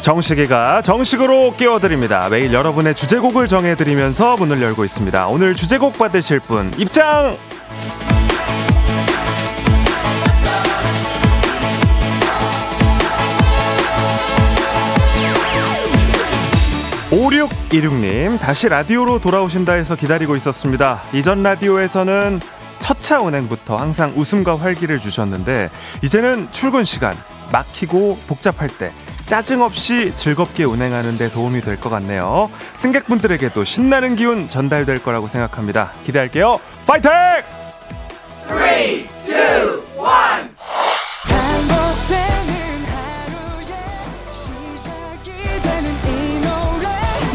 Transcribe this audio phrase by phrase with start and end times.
[0.00, 2.28] 정식이가 정식으로 깨워드립니다.
[2.28, 5.28] 매일 여러분의 주제곡을 정해드리면서 문을 열고 있습니다.
[5.28, 7.36] 오늘 주제곡 받으실 분 입장!
[17.10, 21.02] 5616님, 다시 라디오로 돌아오신다 해서 기다리고 있었습니다.
[21.12, 22.40] 이전 라디오에서는
[22.78, 25.70] 첫차 운행부터 항상 웃음과 활기를 주셨는데,
[26.02, 27.16] 이제는 출근 시간,
[27.50, 28.92] 막히고 복잡할 때,
[29.30, 32.50] 짜증 없이 즐겁게 운행하는 데 도움이 될 것 같네요.
[32.74, 35.92] 승객분들에게도 신나는 기운 전달될 거라고 생각합니다.
[36.04, 36.58] 기대할게요.
[36.84, 37.12] 파이팅!
[38.48, 39.10] 3, 2, 1.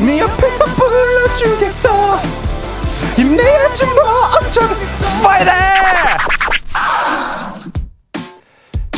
[0.06, 2.18] 네 옆에서 불러주겠어
[3.16, 4.04] 힘내야지 뭐
[4.36, 4.68] 어쩌
[5.24, 5.52] 파이팅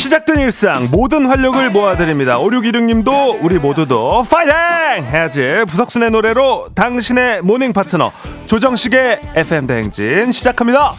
[0.07, 2.37] 시작된 일상 모든 활력을 모아드립니다.
[2.39, 4.53] 5616님도 우리 모두도 파이팅!
[5.03, 5.65] 해야지.
[5.67, 8.13] 부석순의 노래로 당신의 morning 파트너
[8.45, 10.93] 조정식의 FM 대행진 시작합니다.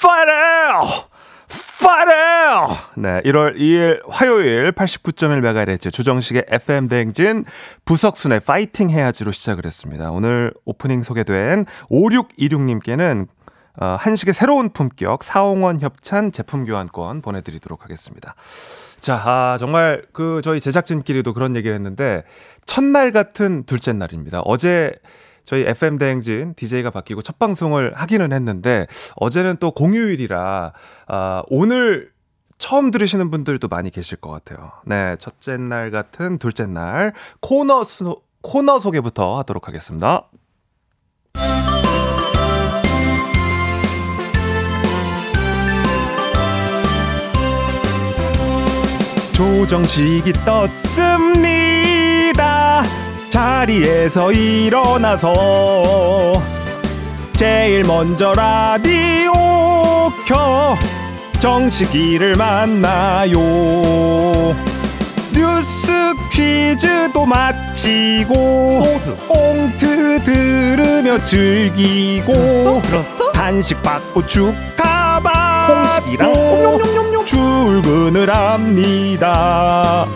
[0.00, 0.34] 파이팅!
[1.82, 2.83] 파이팅!
[2.96, 7.44] 네, 1월 2일 화요일 89.1MHz 조정식의 FM 대행진
[7.84, 10.12] 부석순의 파이팅 해야지로 시작을 했습니다.
[10.12, 13.26] 오늘 오프닝 소개된 5626님께는
[13.80, 18.36] 어, 한식의 새로운 품격 사홍원 협찬 제품 교환권 보내드리도록 하겠습니다.
[19.00, 22.22] 자, 아, 정말 그 저희 제작진끼리도 그런 얘기를 했는데
[22.64, 24.40] 첫날 같은 둘째 날입니다.
[24.44, 24.92] 어제
[25.42, 28.86] 저희 FM 대행진 DJ가 바뀌고 첫 방송을 하기는 했는데
[29.16, 30.72] 어제는 또 공휴일이라
[31.08, 32.13] 아, 오늘
[32.64, 34.72] 처음 들으시는 분들도 많이 계실 것 같아요.
[34.86, 40.30] 네, 첫째 날 같은 둘째 날 코너 수, 코너 소개부터 하도록 하겠습니다.
[49.34, 51.62] 조정식이 떴습니다.
[53.28, 55.34] 자리에서 일어나서
[57.36, 59.34] 제일 먼저 라디오
[60.26, 60.78] 켜
[61.44, 63.38] 정식이를 만나요.
[65.30, 69.14] 뉴스 퀴즈도 마치고 소드.
[69.28, 72.80] 옹트 들으며 즐기고 들었어?
[72.80, 73.32] 들었어?
[73.32, 77.26] 간식 받고 축하 받고 홍식이랑?
[77.26, 80.06] 출근을 합니다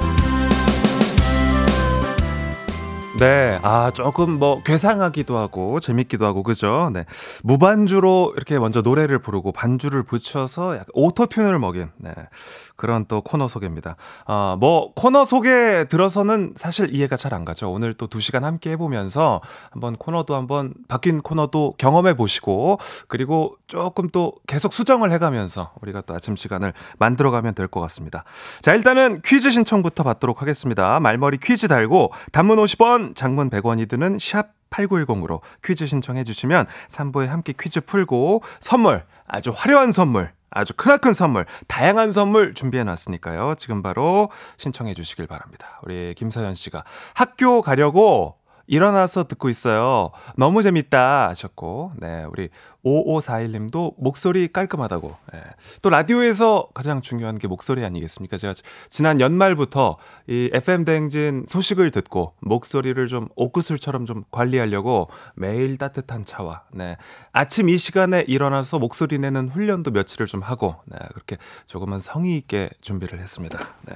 [3.19, 6.91] 네, 아 조금 뭐 괴상하기도 하고 재밌기도 하고 그죠?
[6.93, 7.05] 네,
[7.43, 12.15] 무반주로 이렇게 먼저 노래를 부르고 반주를 붙여서 약간 오토 튠을 먹인 네,
[12.77, 13.97] 그런 또 코너 소개입니다.
[14.27, 17.71] 아뭐 코너 소개 들어서는 사실 이해가 잘 안 가죠.
[17.71, 19.41] 오늘 또 두 시간 함께 해보면서
[19.71, 22.79] 한번 코너도 한번 바뀐 코너도 경험해 보시고
[23.09, 28.25] 그리고 조금 또 계속 수정을 해가면서 우리가 또 아침 시간을 만들어가면 될 것 같습니다.
[28.63, 31.01] 자 일단은 퀴즈 신청부터 받도록 하겠습니다.
[31.01, 37.55] 말머리 퀴즈 달고 단문 50원 장문 100원이 드는 샵 8910으로 퀴즈 신청해 주시면 3부에 함께
[37.59, 43.55] 퀴즈 풀고 선물, 아주 화려한 선물, 아주 크나큰 선물, 다양한 선물 준비해 놨으니까요.
[43.57, 45.79] 지금 바로 신청해 주시길 바랍니다.
[45.83, 48.37] 우리 김서연 씨가 학교 가려고
[48.69, 50.11] 일어나서 듣고 있어요.
[50.37, 52.51] 너무 재밌다 하셨고, 네, 우리
[52.85, 55.17] 5541님도 목소리 깔끔하다고.
[55.33, 55.43] 네.
[55.83, 58.37] 또 라디오에서 가장 중요한 게 목소리 아니겠습니까?
[58.37, 58.53] 제가
[58.89, 59.97] 지난 연말부터
[60.29, 66.97] 이 FM 대행진 소식을 듣고 목소리를 좀 옥구슬처럼 좀 관리하려고 매일 따뜻한 차와, 네.
[67.33, 70.99] 아침 이 시간에 일어나서 목소리 내는 훈련도 며칠을 좀 하고, 네.
[71.15, 73.59] 그렇게 조금은 성의 있게 준비를 했습니다.
[73.87, 73.95] 네.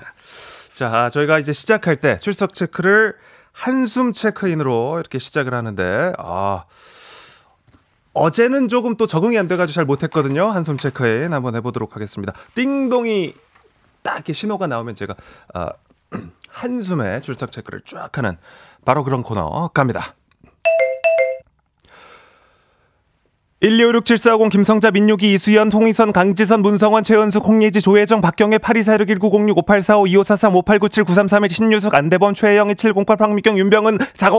[0.70, 3.14] 자, 저희가 이제 시작할 때 출석 체크를
[3.52, 6.64] 한숨 체크인으로 이렇게 시작을 하는데, 아,
[8.14, 10.50] 어제는 조금 또 적응이 안 돼가지고 잘 못했거든요.
[10.50, 12.34] 한숨 체크인 한번 해보도록 하겠습니다.
[12.54, 13.34] 띵동이
[14.02, 15.14] 딱 이렇게 신호가 나오면 제가,
[15.54, 15.72] 아,
[16.48, 18.36] 한숨에 출석 체크를 쫙 하는
[18.84, 20.14] 바로 그런 코너 갑니다.
[23.62, 31.04] 12567450 김성자 민유기 이수연 송희선 강지선 문성원 최은수 홍예지 조혜정 박경혜 82461906 5845 2543 5897
[31.04, 34.32] 9331 신유숙 안대범 최혜영이 708 황미경 윤병은 40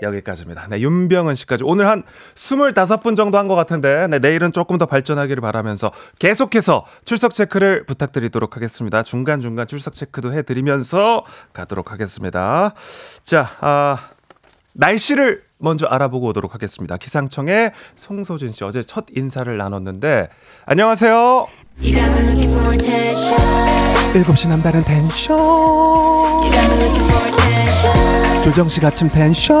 [0.00, 0.66] 여기까지입니다.
[0.68, 2.02] 네, 윤병은 씨까지 오늘 한
[2.34, 8.56] 25분 정도 한 것 같은데 네, 내일은 조금 더 발전하기를 바라면서 계속해서 출석 체크를 부탁드리도록
[8.56, 9.02] 하겠습니다.
[9.04, 12.74] 중간중간 출석 체크도 해드리면서 가도록 하겠습니다.
[13.22, 13.98] 자, 아,
[14.74, 16.96] 날씨를 먼저 알아보고 오도록 하겠습니다.
[16.96, 20.28] 기상청의 송소진 씨 어제 첫 인사를 나눴는데
[20.66, 21.46] 안녕하세요.
[24.12, 25.38] 7시 남다른 텐션
[28.42, 29.56] 조정식 아침 tension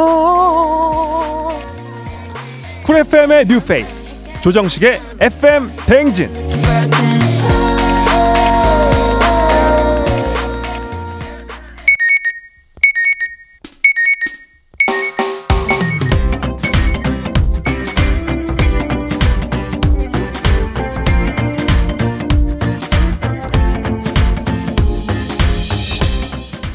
[2.84, 4.04] Cool FM의 뉴페이스
[4.40, 6.28] 조정식의 FM 대행진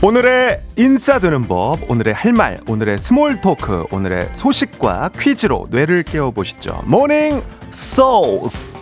[0.08, 6.84] 오늘의 인싸드는 법, 오늘의 할 말, 오늘의 small talk, 오늘의 소식과 퀴즈로 뇌를 깨워보시죠.
[6.86, 8.78] morning source!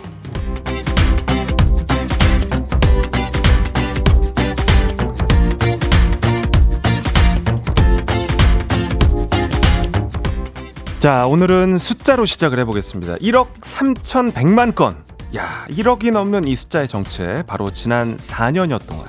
[11.00, 13.16] 자, 오늘은 숫자로 시작을 해보겠습니다.
[13.16, 14.98] 1억 3,100만 건.
[15.34, 19.06] 야, 1억이 넘는 이 숫자의 정체, 바로 지난 4년여 동안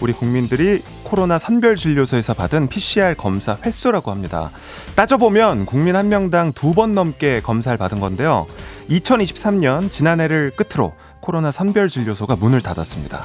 [0.00, 4.50] 우리 국민들이 코로나 선별진료소에서 받은 PCR 검사 횟수라고 합니다.
[4.96, 8.46] 따져보면 국민 한 명당 두 번 넘게 검사를 받은 건데요.
[8.90, 13.24] 2023년 지난해를 끝으로 코로나 선별진료소가 문을 닫았습니다.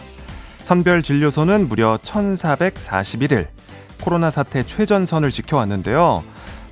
[0.60, 3.48] 선별진료소는 무려 1441일
[4.00, 6.24] 코로나 사태 최전선을 지켜왔는데요.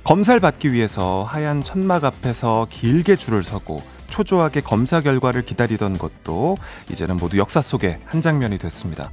[0.04, 6.56] 검사를 받기 위해서 하얀 천막 앞에서 길게 줄을 서고 초조하게 검사 결과를 기다리던 것도
[6.90, 9.10] 이제는 모두 역사 속의 한 장면이 됐습니다.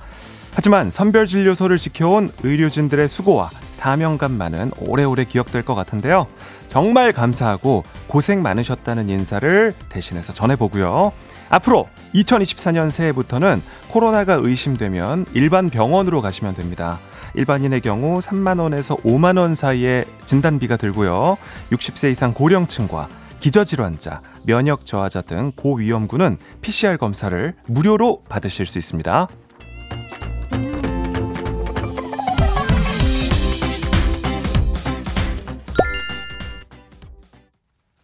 [0.57, 6.25] 하지만 선별진료소를 지켜온 의료진들의 수고와 사명감만은 오래오래 기억될 것 같은데요.
[6.67, 11.11] 정말 감사하고 고생 많으셨다는 인사를 대신해서 전해보고요.
[11.49, 16.97] 앞으로 2024년 새해부터는 코로나가 의심되면 일반 병원으로 가시면 됩니다.
[17.35, 21.37] 일반인의 경우 3만원에서 5만원 사이의 진단비가 들고요.
[21.69, 23.07] 60세 이상 고령층과
[23.41, 29.27] 기저질환자, 면역 저하자 등 고위험군은 PCR 검사를 무료로 받으실 수 있습니다.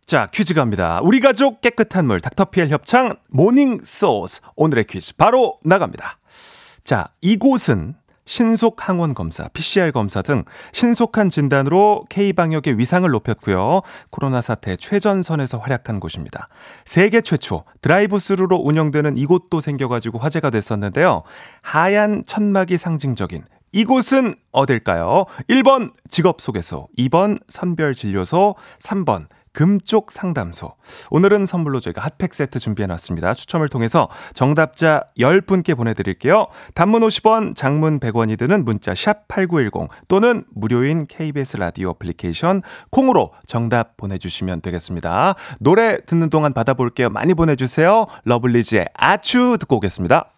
[0.06, 1.00] 자, 퀴즈 갑니다.
[1.02, 4.42] 우리 가족 깨끗한 물 닥터피엘 협찬 모닝 소스.
[4.56, 6.18] 오늘의 퀴즈 바로 나갑니다.
[6.84, 7.96] 자, 이곳은
[8.26, 13.82] 신속 항원 검사, PCR 검사 등 신속한 진단으로 K-방역의 위상을 높였고요.
[14.10, 16.48] 코로나 사태 최전선에서 활약한 곳입니다.
[16.86, 21.24] 세계 최초 드라이브 스루로 운영되는 이곳도 생겨가지고 화제가 됐었는데요.
[21.62, 25.26] 하얀 천막이 상징적인 이곳은 어딜까요?
[25.50, 30.74] 1번 직업 소개소, 2번 선별 진료소, 3번 금쪽 상담소.
[31.12, 33.34] 오늘은 선물로 저희가 핫팩 세트 준비해 놨습니다.
[33.34, 36.48] 추첨을 통해서 정답자 10분께 보내드릴게요.
[36.74, 43.96] 단문 50원, 장문 100원이 드는 문자 샵 8910 또는 무료인 KBS 라디오 어플리케이션 콩으로 정답
[43.98, 45.36] 보내주시면 되겠습니다.
[45.60, 47.10] 노래 듣는 동안 받아볼게요.
[47.10, 48.08] 많이 보내주세요.
[48.26, 50.32] 러블리즈의 아추 듣고 오겠습니다.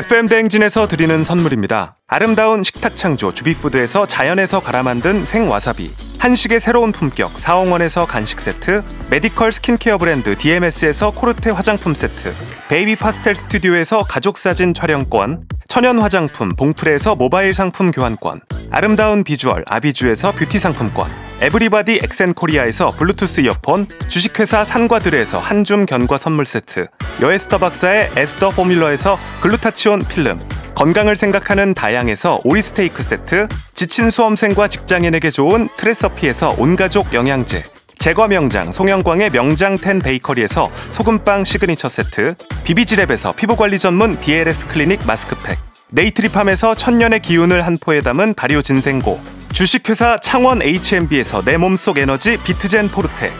[0.00, 1.94] FM 대행진에서 드리는 선물입니다.
[2.06, 9.52] 아름다운 식탁 창조 주비푸드에서 자연에서 갈아 만든 생와사비 한식의 새로운 품격 사홍원에서 간식 세트 메디컬
[9.52, 12.32] 스킨케어 브랜드 DMS에서 코르테 화장품 세트
[12.68, 18.40] 베이비 파스텔 스튜디오에서 가족 사진 촬영권 천연 화장품 봉프레에서 모바일 상품 교환권
[18.70, 26.86] 아름다운 비주얼 아비주에서 뷰티 상품권 에브리바디 엑센코리아에서 블루투스 이어폰 주식회사 산과들에서 한줌 견과 선물 세트
[27.22, 30.38] 여에스더 박사의 에스더 포뮬러에서 글루타치온 필름
[30.74, 37.64] 건강을 생각하는 다양에서 오리스테이크 세트 지친 수험생과 직장인에게 좋은 트레서피에서 온가족 영양제
[37.98, 45.58] 제과 명장 송영광의 명장텐 베이커리에서 소금빵 시그니처 세트 비비지랩에서 피부관리 전문 DLS 클리닉 마스크팩
[45.90, 49.20] 네이트리팜에서 천년의 기운을 한 포에 담은 발효 진생고
[49.52, 53.30] 주식회사 창원 H&B에서 내 몸속 에너지 비트젠 포르테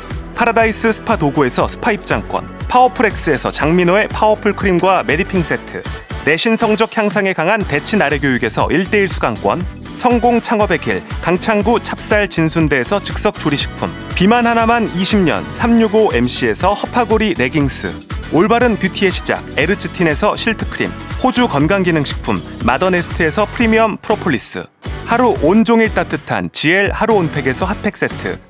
[0.40, 5.82] 파라다이스 스파 도고에서 스파 입장권 파워풀엑스에서 장민호의 파워풀 크림과 메디핑 세트
[6.24, 9.62] 내신 성적 향상에 강한 대치 나래 교육에서 1대1 수강권
[9.96, 17.92] 성공 창업의 길 강창구 찹쌀 진순대에서 즉석 조리식품 비만 하나만 20년 365MC에서 허파고리 레깅스
[18.32, 20.88] 올바른 뷰티의 시작 에르츠틴에서 실트 크림
[21.22, 24.64] 호주 건강기능식품 마더네스트에서 프리미엄 프로폴리스
[25.04, 28.49] 하루 온종일 따뜻한 GL 하루 온팩에서 핫팩 세트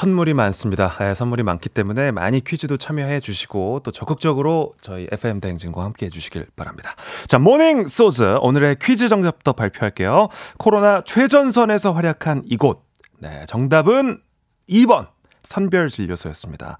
[0.00, 0.88] 선물이 많습니다.
[0.98, 6.10] 네, 선물이 많기 때문에 많이 퀴즈도 참여해 주시고 또 적극적으로 저희 FM 대행진과 함께 해
[6.10, 6.94] 주시길 바랍니다.
[7.26, 10.28] 자, 모닝 소즈 오늘의 퀴즈 정답도 발표할게요.
[10.56, 12.82] 코로나 최전선에서 활약한 이곳.
[13.18, 14.22] 네, 정답은
[14.70, 15.08] 2번
[15.42, 16.78] 선별 진료소였습니다.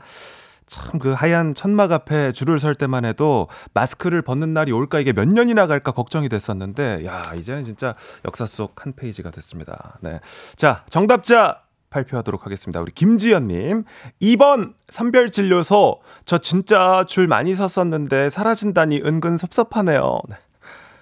[0.67, 5.29] 참 그 하얀 천막 앞에 줄을 설 때만 해도 마스크를 벗는 날이 올까 이게 몇
[5.29, 9.99] 년이나 갈까 걱정이 됐었는데 야 이제는 진짜 역사 속 한 페이지가 됐습니다.
[10.01, 10.21] 네,
[10.57, 12.81] 자 정답자 발표하도록 하겠습니다.
[12.81, 13.85] 우리 김지연님
[14.23, 20.21] 2번 선별진료소 저 진짜 줄 많이 섰었는데 사라진다니 은근 섭섭하네요.
[20.29, 20.37] 네.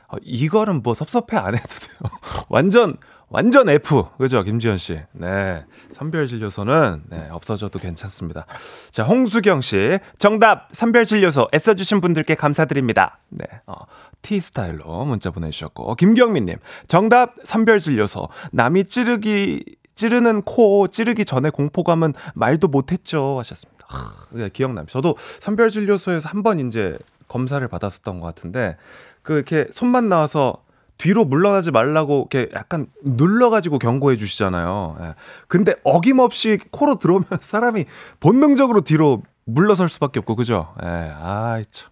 [0.08, 2.10] 어, 이거는 뭐 섭섭해 안 해도 돼요.
[2.48, 2.96] 완전
[3.30, 4.06] 완전 F.
[4.16, 5.00] 그죠, 김지현 씨.
[5.12, 5.64] 네.
[5.92, 8.46] 선별진료소는, 네, 없어져도 괜찮습니다.
[8.90, 9.98] 자, 홍수경 씨.
[10.16, 11.48] 정답, 선별진료소.
[11.54, 13.18] 애써주신 분들께 감사드립니다.
[13.28, 13.44] 네.
[13.66, 13.74] 어,
[14.22, 15.94] T스타일로 문자 보내주셨고.
[15.96, 16.56] 김경민님.
[16.86, 18.28] 정답, 선별진료소.
[18.52, 19.62] 남이 찌르기,
[20.02, 23.36] 찌르는 코 찌르기 전에 공포감은 말도 못했죠.
[23.40, 23.84] 하셨습니다.
[23.88, 24.92] 하, 네, 기억납니다.
[24.92, 28.76] 저도 선별진료소에서 한 번 이제 검사를 받았었던 것 같은데,
[29.22, 30.62] 그 이렇게 손만 나와서
[30.98, 34.96] 뒤로 물러나지 말라고 이렇게 약간 눌러가지고 경고해 주시잖아요.
[35.00, 35.14] 예.
[35.48, 37.86] 근데 어김없이 코로 들어오면 사람이
[38.20, 40.74] 본능적으로 뒤로 물러설 수밖에 없고, 그죠?
[40.82, 40.86] 예.
[41.20, 41.90] 아이, 참.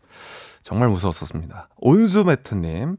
[0.62, 1.68] 정말 무서웠었습니다.
[1.78, 2.96] 온수매트님.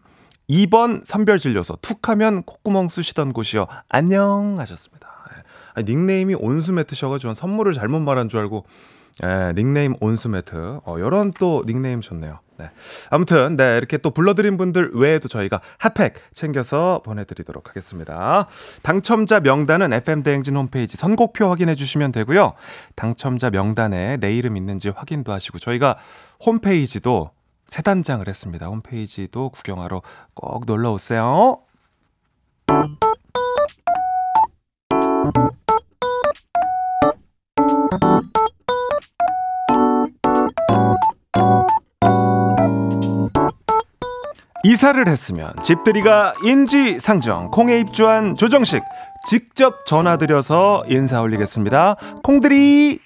[0.49, 1.79] 2번 선별진료소.
[1.81, 3.67] 툭 하면 콧구멍 쑤시던 곳이요.
[3.89, 5.07] 안녕 하셨습니다.
[5.31, 5.43] 예.
[5.73, 8.65] 아니, 닉네임이 온수 매트셔가 지고 선물을 잘못 말한 줄 알고,
[9.23, 10.79] 예, 닉네임 온수 매트.
[10.85, 12.39] 어, 요런 또 닉네임 좋네요.
[12.59, 12.69] 네.
[13.09, 18.47] 아무튼, 네, 이렇게 또 불러드린 분들 외에도 저희가 핫팩 챙겨서 보내드리도록 하겠습니다.
[18.83, 22.53] 당첨자 명단은 FM대행진 홈페이지 선곡표 확인해 주시면 되고요.
[22.95, 25.97] 당첨자 명단에 내 이름 있는지 확인도 하시고, 저희가
[26.43, 27.31] 홈페이지도
[27.67, 28.67] 새 단장을 했습니다.
[28.67, 30.01] 홈페이지도 구경하러
[30.33, 31.59] 꼭 놀러 오세요.
[44.63, 48.83] 이사를 했으면 집들이가 인지상정 콩에 입주한 조정식
[49.25, 51.95] 직접 전화드려서 인사 올리겠습니다.
[52.23, 52.99] 콩들이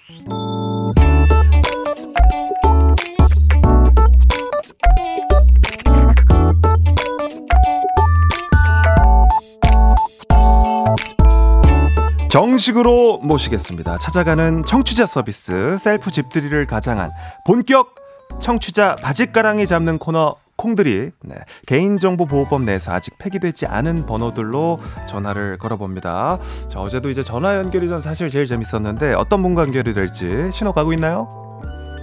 [12.32, 13.98] 정식으로 모시겠습니다.
[13.98, 17.10] 찾아가는 청취자 서비스 셀프 집들이를 가장한
[17.46, 17.94] 본격
[18.40, 21.34] 청취자 바짓가랑이 잡는 코너 콩들이 네,
[21.66, 26.38] 개인정보보호법 내에서 아직 폐기되지 않은 번호들로 전화를 걸어봅니다.
[26.68, 30.94] 자, 어제도 이제 전화 연결이 전 사실 제일 재밌었는데 어떤 분과 연결이 될지 신호 가고
[30.94, 31.28] 있나요?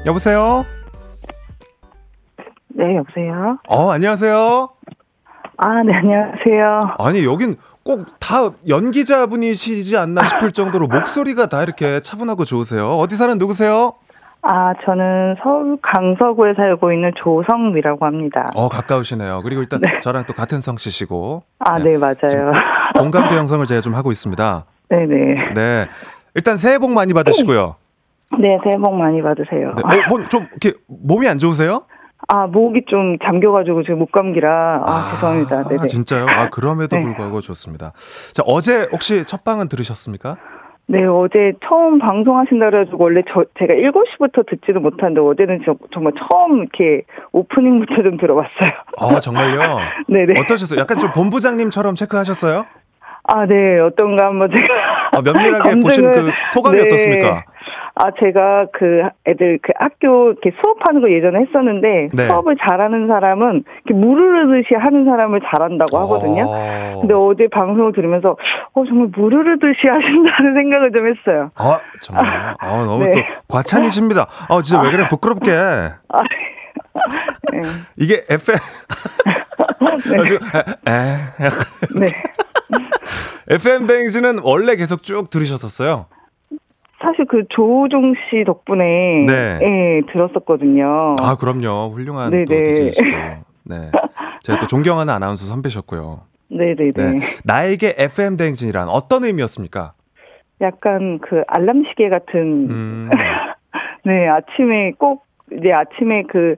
[0.06, 0.64] 여보세요?
[2.68, 3.58] 네, 여보세요?
[3.68, 4.70] 어, 안녕하세요?
[5.62, 6.96] 아, 네, 안녕하세요.
[7.00, 7.58] 아니, 여긴
[7.90, 12.98] 꼭 다 연기자분이시지 않나 싶을 정도로 목소리가 다 이렇게 차분하고 좋으세요.
[13.00, 13.94] 어디 사는 누구세요?
[14.44, 18.46] 아, 저는 서울 강서구에 살고 있는 조성미라고 합니다.
[18.56, 19.42] 어, 가까우시네요.
[19.44, 20.00] 그리고 일단 네.
[20.02, 21.42] 저랑 또 같은 성씨시고.
[21.58, 22.54] 아, 네, 맞아요.
[23.00, 24.66] 공감대 형성을 제가 좀 하고 있습니다.
[24.90, 25.50] 네네.
[25.58, 25.88] 네.
[26.36, 27.76] 일단 새해 복 많이 받으시고요.
[28.40, 29.72] 네, 새해 복 많이 받으세요.
[29.76, 29.82] 네.
[30.08, 31.82] 뭐, 뭐, 좀, 이렇게, 몸이 안 좋으세요?
[32.32, 34.84] 아, 목이 좀 잠겨가지고 지금 목감기라.
[34.86, 35.68] 아, 죄송합니다.
[35.68, 35.88] 네네.
[35.88, 36.28] 진짜요?
[36.30, 37.02] 아, 그럼에도 네.
[37.02, 37.92] 불구하고 좋습니다.
[38.34, 40.38] 자, 어제 혹시 첫 방은 들으셨습니까?
[40.86, 46.60] 네, 어제 처음 방송하신다 그래가지고 원래 저, 제가 7시부터 듣지도 못하는데 어제는 저, 정말 처음
[46.62, 48.72] 이렇게 오프닝부터 좀 들어봤어요.
[49.00, 49.62] 아, 정말요?
[50.08, 50.34] 네네.
[50.40, 50.80] 어떠셨어요?
[50.80, 52.66] 약간 좀 본부장님처럼 체크하셨어요?
[53.32, 54.68] 아, 네, 어떤가 한번 제가.
[55.12, 56.84] 아, 면밀하게 검증을- 보신 그 소감이 네.
[56.86, 57.44] 어떻습니까?
[58.02, 62.28] 아, 제가 그 애들 그 학교 이렇게 수업하는 거 예전에 했었는데 네.
[62.28, 66.46] 수업을 잘하는 사람은 이렇게 무르르듯이 하는 사람을 잘한다고 하거든요.
[66.48, 67.00] 어.
[67.02, 68.38] 근데 어제 방송을 들으면서
[68.74, 71.52] 어 정말 무르르듯이 하신다는 생각을 좀 했어요.
[71.56, 72.56] 아, 정말요?
[72.58, 73.12] 아, 너무 네.
[73.12, 74.28] 또 과찬이십니다.
[74.48, 75.06] 아, 진짜 왜 그래?
[75.10, 75.52] 부끄럽게.
[75.52, 76.22] 아,
[77.52, 77.60] 네.
[77.98, 78.58] 이게 FM.
[80.10, 80.38] 네.
[80.54, 81.50] 아, 에, 에,
[82.00, 82.08] 네.
[83.50, 86.06] FM 대행진은 원래 계속 쭉 들으셨었어요.
[87.02, 89.60] 사실 그 조우종 씨 덕분에 네.
[89.62, 91.16] 예, 들었었거든요.
[91.22, 91.92] 아, 그럼요.
[91.94, 92.64] 훌륭한 또 네네.
[92.64, 93.08] DJ시고.
[93.66, 93.92] 네.
[94.44, 96.22] 제가 또 존경하는 아나운서 선배셨고요.
[96.50, 96.92] 네네네.
[96.96, 97.20] 네.
[97.46, 99.94] 나에게 FM 대행진이란 어떤 의미였습니까?
[100.62, 103.10] 약간 그 알람 시계 같은 음.
[104.04, 106.56] 네, 아침에 꼭, 이제 아침에 그,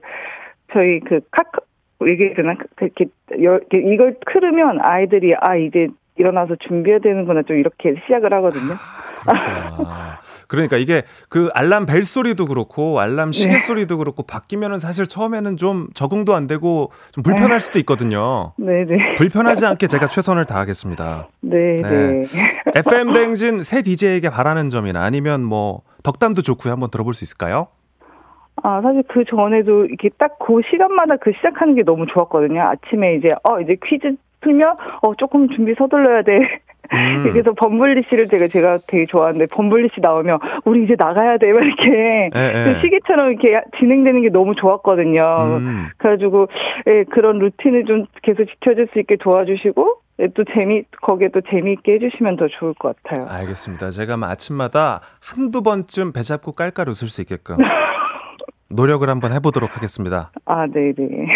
[0.72, 1.60] 저희 그 카카,
[2.08, 2.54] 얘기해야 되나?
[2.76, 2.88] 그
[3.30, 8.74] 이렇게, 이걸 틀으면 아이들이, 아, 이제 일어나서 준비해야 되는구나, 좀 이렇게 시작을 하거든요.
[9.24, 10.18] 그렇구나.
[10.48, 13.60] 그러니까 이게 그 알람 벨 소리도 그렇고 알람 시계 네.
[13.60, 18.52] 소리도 그렇고 바뀌면은 사실 처음에는 좀 적응도 안 되고 좀 불편할 수도 있거든요.
[18.56, 19.14] 네 네.
[19.16, 21.28] 불편하지 않게 제가 최선을 다하겠습니다.
[21.40, 21.82] 네 네.
[21.82, 22.22] 네.
[22.74, 26.72] FM 대행진 새 DJ에게 바라는 점이나 아니면 뭐 덕담도 좋고요.
[26.72, 27.68] 한번 들어볼 수 있을까요?
[28.62, 32.60] 아, 사실 그 전에도 이렇게 딱 그 시간마다 그 시작하는 게 너무 좋았거든요.
[32.62, 36.60] 아침에 이제, 어, 이제 퀴즈 풀면, 어, 조금 준비 서둘러야 돼.
[36.92, 37.22] 음.
[37.24, 41.52] 그래서 범블리 씨를 제가 제가 되게 좋아하는데 범블리 씨 나오면 우리 이제 나가야 돼.
[41.52, 42.72] 막 이렇게 예, 예.
[42.74, 45.58] 그 시계처럼 이렇게 진행되는 게 너무 좋았거든요.
[45.60, 45.86] 음.
[45.96, 46.48] 그래가지고
[46.88, 51.94] 예, 그런 루틴을 좀 계속 지켜줄 수 있게 도와주시고 예, 또 재미 거기에 또 재미있게
[51.94, 53.26] 해주시면 더 좋을 것 같아요.
[53.28, 53.90] 알겠습니다.
[53.90, 57.56] 제가 뭐 아침마다 한두 번쯤 배 잡고 깔깔 웃을 수 있게끔
[58.68, 60.30] 노력을 한번 해보도록 하겠습니다.
[60.44, 61.26] 아, 네네.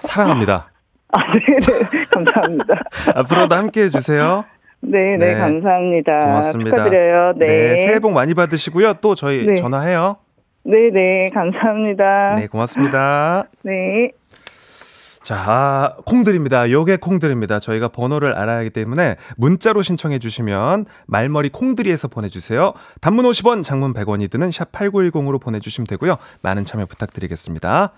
[0.00, 0.70] 사랑합니다.
[1.12, 2.04] 아, 네네.
[2.12, 2.74] 감사합니다.
[3.14, 4.44] 앞으로도 함께 해 주세요.
[4.86, 5.34] 네 네, 네.
[5.34, 6.20] 감사합니다.
[6.20, 6.76] 고맙습니다.
[6.76, 7.34] 축하드려요.
[7.36, 7.76] 네.
[7.78, 8.94] 새해 복 많이 받으시고요.
[9.00, 9.54] 또 저희 네.
[9.54, 10.16] 전화해요.
[10.64, 12.36] 네 네, 감사합니다.
[12.36, 13.48] 네, 고맙습니다.
[13.62, 14.10] 네.
[15.24, 16.70] 자, 아, 콩들입니다.
[16.70, 17.58] 요게 콩들입니다.
[17.58, 22.74] 저희가 번호를 알아야 하기 때문에 문자로 신청해 주시면 말머리 콩들이에서 보내주세요.
[23.00, 26.18] 단문 50원, 장문 100원이 드는 샵 8910으로 보내주시면 되고요.
[26.42, 27.92] 많은 참여 부탁드리겠습니다.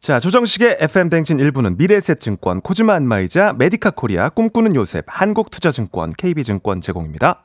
[0.00, 7.44] 자, 조정식의 FM 댕진 1부는 미래에셋증권, 코지마 안마이자, 메디카 코리아, 꿈꾸는 요셉, 한국투자증권, KB증권 제공입니다.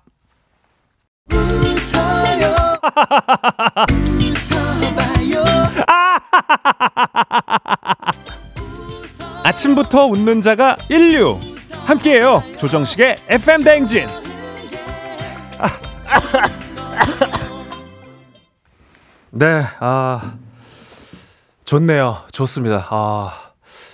[9.43, 11.37] 아침부터 웃는 자가 인류.
[11.85, 12.43] 함께해요.
[12.57, 14.07] 조정식의 FM 댕진.
[19.31, 20.37] 네 아
[21.65, 22.17] 좋네요.
[22.31, 22.87] 좋습니다.
[22.89, 23.31] 아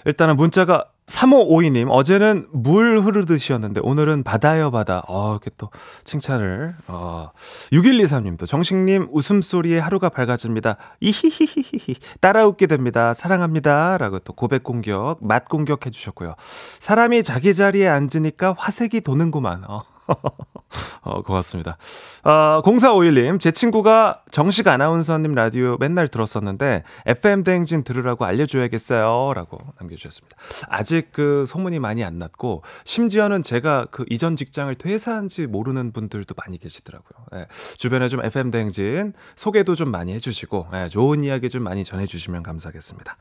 [0.05, 5.03] 일단은 문자가 3552님 어제는 물 흐르듯이었는데 오늘은 바다요 바다.
[5.07, 5.69] 어 이렇게 또
[6.05, 7.31] 칭찬을 어
[7.71, 10.77] 6123님도 정식님 웃음소리에 하루가 밝아집니다.
[10.99, 13.13] 이히히히히 따라 웃게 됩니다.
[13.13, 13.97] 사랑합니다.
[13.97, 16.35] 라고 또 고백 공격 맛 공격 해주셨고요.
[16.37, 19.63] 사람이 자기 자리에 앉으니까 화색이 도는구만.
[19.67, 19.83] 어.
[21.01, 21.77] 어, 고맙습니다.
[22.23, 29.33] 어, 0451님, 제 친구가 정식 아나운서님 라디오 맨날 들었었는데, FM 대행진 들으라고 알려줘야겠어요.
[29.33, 30.37] 라고 남겨주셨습니다.
[30.67, 36.57] 아직 그 소문이 많이 안 났고, 심지어는 제가 그 이전 직장을 퇴사한지 모르는 분들도 많이
[36.57, 37.25] 계시더라고요.
[37.35, 42.43] 예, 주변에 좀 FM 대행진 소개도 좀 많이 해주시고, 예, 좋은 이야기 좀 많이 전해주시면
[42.43, 43.17] 감사하겠습니다.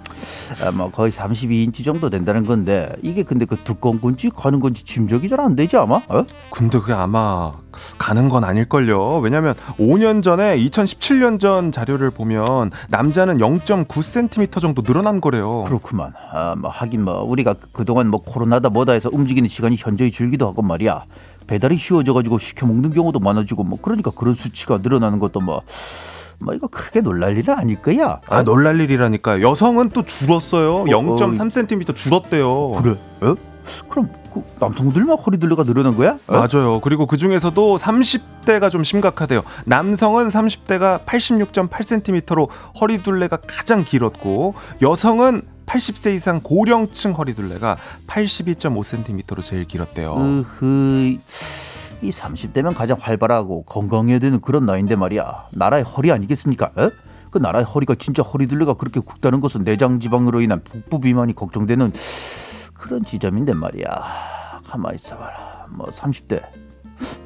[0.75, 5.41] 뭐 거의 32인치 정도 된다는 건데 이게 근데 그 두꺼운 건지 가는 건지 짐작이 잘
[5.41, 5.97] 안 되지 아마?
[6.09, 6.23] 어?
[6.51, 7.53] 근데 그게 아마
[7.97, 9.21] 가는 건 아닐걸요.
[9.21, 15.65] 왜냐면 5년 전에 2017년 전 자료를 보면 남자는 0.9cm 정도 늘어난 거래요.
[15.67, 16.13] 그렇구만.
[16.33, 20.61] 아, 뭐 하긴 뭐 우리가 그동안 뭐 코로나다 뭐다 해서 움직이는 시간이 현저히 줄기도 하고
[20.61, 21.05] 말이야.
[21.47, 25.63] 배달이 쉬워져 가지고 시켜 먹는 경우도 많아지고 뭐 그러니까 그런 수치가 늘어나는 것도 뭐
[26.41, 28.21] 뭐 이거 크게 놀랄 일은 아닐 거야.
[28.29, 29.47] 아, 놀랄 일이라니까요.
[29.49, 30.85] 여성은 또 줄었어요.
[30.85, 32.73] 0.3cm 줄었대요.
[32.83, 32.97] 그래?
[33.21, 33.35] 어?
[33.89, 36.19] 그럼 그 남성들만 허리 둘레가 늘어난 거야?
[36.27, 36.33] 어?
[36.49, 36.81] 맞아요.
[36.81, 39.43] 그리고 그 중에서도 30대가 좀 심각하대요.
[39.67, 42.49] 남성은 30대가 86.8cm로
[42.81, 47.77] 허리 둘레가 가장 길었고, 여성은 80세 이상 고령층 허리 둘레가
[48.07, 50.17] 82.5cm로 제일 길었대요.
[50.17, 51.19] 으흐,
[52.03, 55.49] 이 30대면 가장 활발하고 건강해야 되는 그런 나이인데 말이야.
[55.53, 56.71] 나라의 허리 아니겠습니까?
[56.77, 56.91] 어?
[57.31, 61.93] 그 나라의 허리가 진짜 허리둘레가 그렇게 굵다는 것은 내장 지방으로 인한 복부 비만이 걱정되는
[62.75, 64.61] 그런 지점인데 말이야.
[64.67, 65.67] 가만 있어봐라.
[65.71, 66.43] 뭐 30대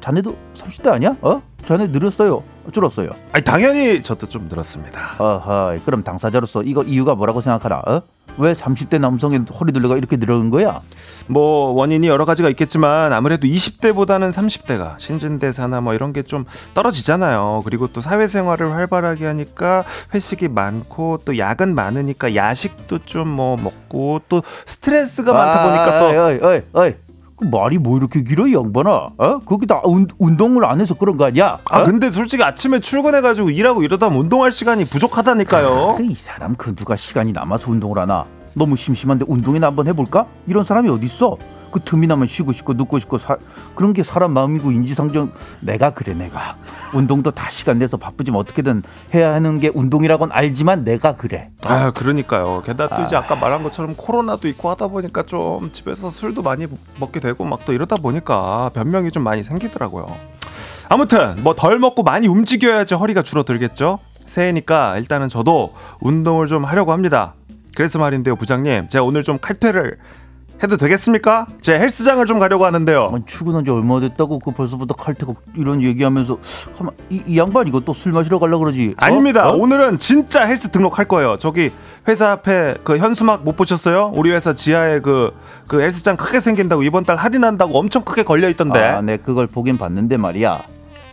[0.01, 1.15] 자네도 30대 아니야?
[1.21, 1.41] 어?
[1.65, 2.43] 자네 늘었어요?
[2.71, 3.09] 줄었어요?
[3.31, 5.15] 아니 당연히 저도 좀 늘었습니다.
[5.17, 7.81] 어허, 그럼 당사자로서 이거 이유가 뭐라고 생각하나?
[7.87, 8.01] 어?
[8.37, 10.81] 왜 30대 남성의 허리 둘레가 이렇게 늘어는 거야?
[11.27, 17.61] 뭐 원인이 여러 가지가 있겠지만 아무래도 20대보다는 30대가 신진대사나 뭐 이런 게 좀 떨어지잖아요.
[17.65, 19.83] 그리고 또 사회생활을 활발하게 하니까
[20.13, 26.39] 회식이 많고 또 야근 많으니까 야식도 좀 뭐 먹고 또 스트레스가 많다 보니까 또 어이,
[26.41, 26.93] 어이, 어이.
[27.37, 28.89] 그 말이 뭐 이렇게 길어, 이 양반아?
[29.17, 29.39] 어?
[29.39, 31.59] 거기다 운, 운동을 안 해서 그런 거 아니야?
[31.65, 31.83] 아 어?
[31.83, 35.95] 근데 솔직히 아침에 출근해가지고 일하고 이러다 운동할 시간이 부족하다니까요.
[35.97, 38.25] 그이 사람 그 누가 시간이 남아서 운동을 하나?
[38.55, 40.25] 너무 심심한데 운동이나 한번 해볼까?
[40.47, 41.37] 이런 사람이 어디 있어?
[41.71, 43.35] 그 틈이 나면 쉬고 싶고 눕고 싶고 사,
[43.75, 46.55] 그런 게 사람 마음이고 인지상정 내가 그래 내가
[46.93, 52.63] 운동도 다 시간 내서 바쁘지만 어떻게든 해야 하는 게 운동이라고는 알지만 내가 그래 아 그러니까요.
[52.65, 56.65] 게다가 또 이제 아까 말한 것처럼 코로나도 있고 하다 보니까 좀 집에서 술도 많이
[56.99, 60.05] 먹게 되고 막 또 이러다 보니까 변명이 좀 많이 생기더라고요.
[60.87, 63.99] 아무튼 뭐 덜 먹고 많이 움직여야지 허리가 줄어들겠죠.
[64.25, 67.33] 새해니까 일단은 저도 운동을 좀 하려고 합니다.
[67.75, 69.97] 그래서 말인데요, 부장님, 제가 오늘 좀 칼퇴를
[70.63, 71.47] 해도 되겠습니까?
[71.59, 73.11] 제 헬스장을 좀 가려고 하는데요.
[73.13, 76.37] 아니, 출근한 지 얼마 됐다고 그 벌써부터 칼퇴고 이런 얘기하면서
[76.77, 79.05] 가만 이, 이 양반 이거 또 술 마시러 가려 그러지 어?
[79.05, 79.49] 아닙니다.
[79.49, 79.57] 어?
[79.57, 81.37] 오늘은 진짜 헬스 등록할 거예요.
[81.37, 81.71] 저기
[82.07, 84.13] 회사 앞에 그 현수막 못 보셨어요?
[84.15, 85.33] 우리 회사 지하에 그,
[85.67, 88.79] 그 헬스장 크게 생긴다고 이번 달 할인한다고 엄청 크게 걸려 있던데.
[88.79, 90.61] 아, 네 그걸 보긴 봤는데 말이야.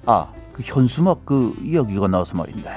[0.06, 2.70] 아, 그 현수막 그 이야기가 나와서 말인데.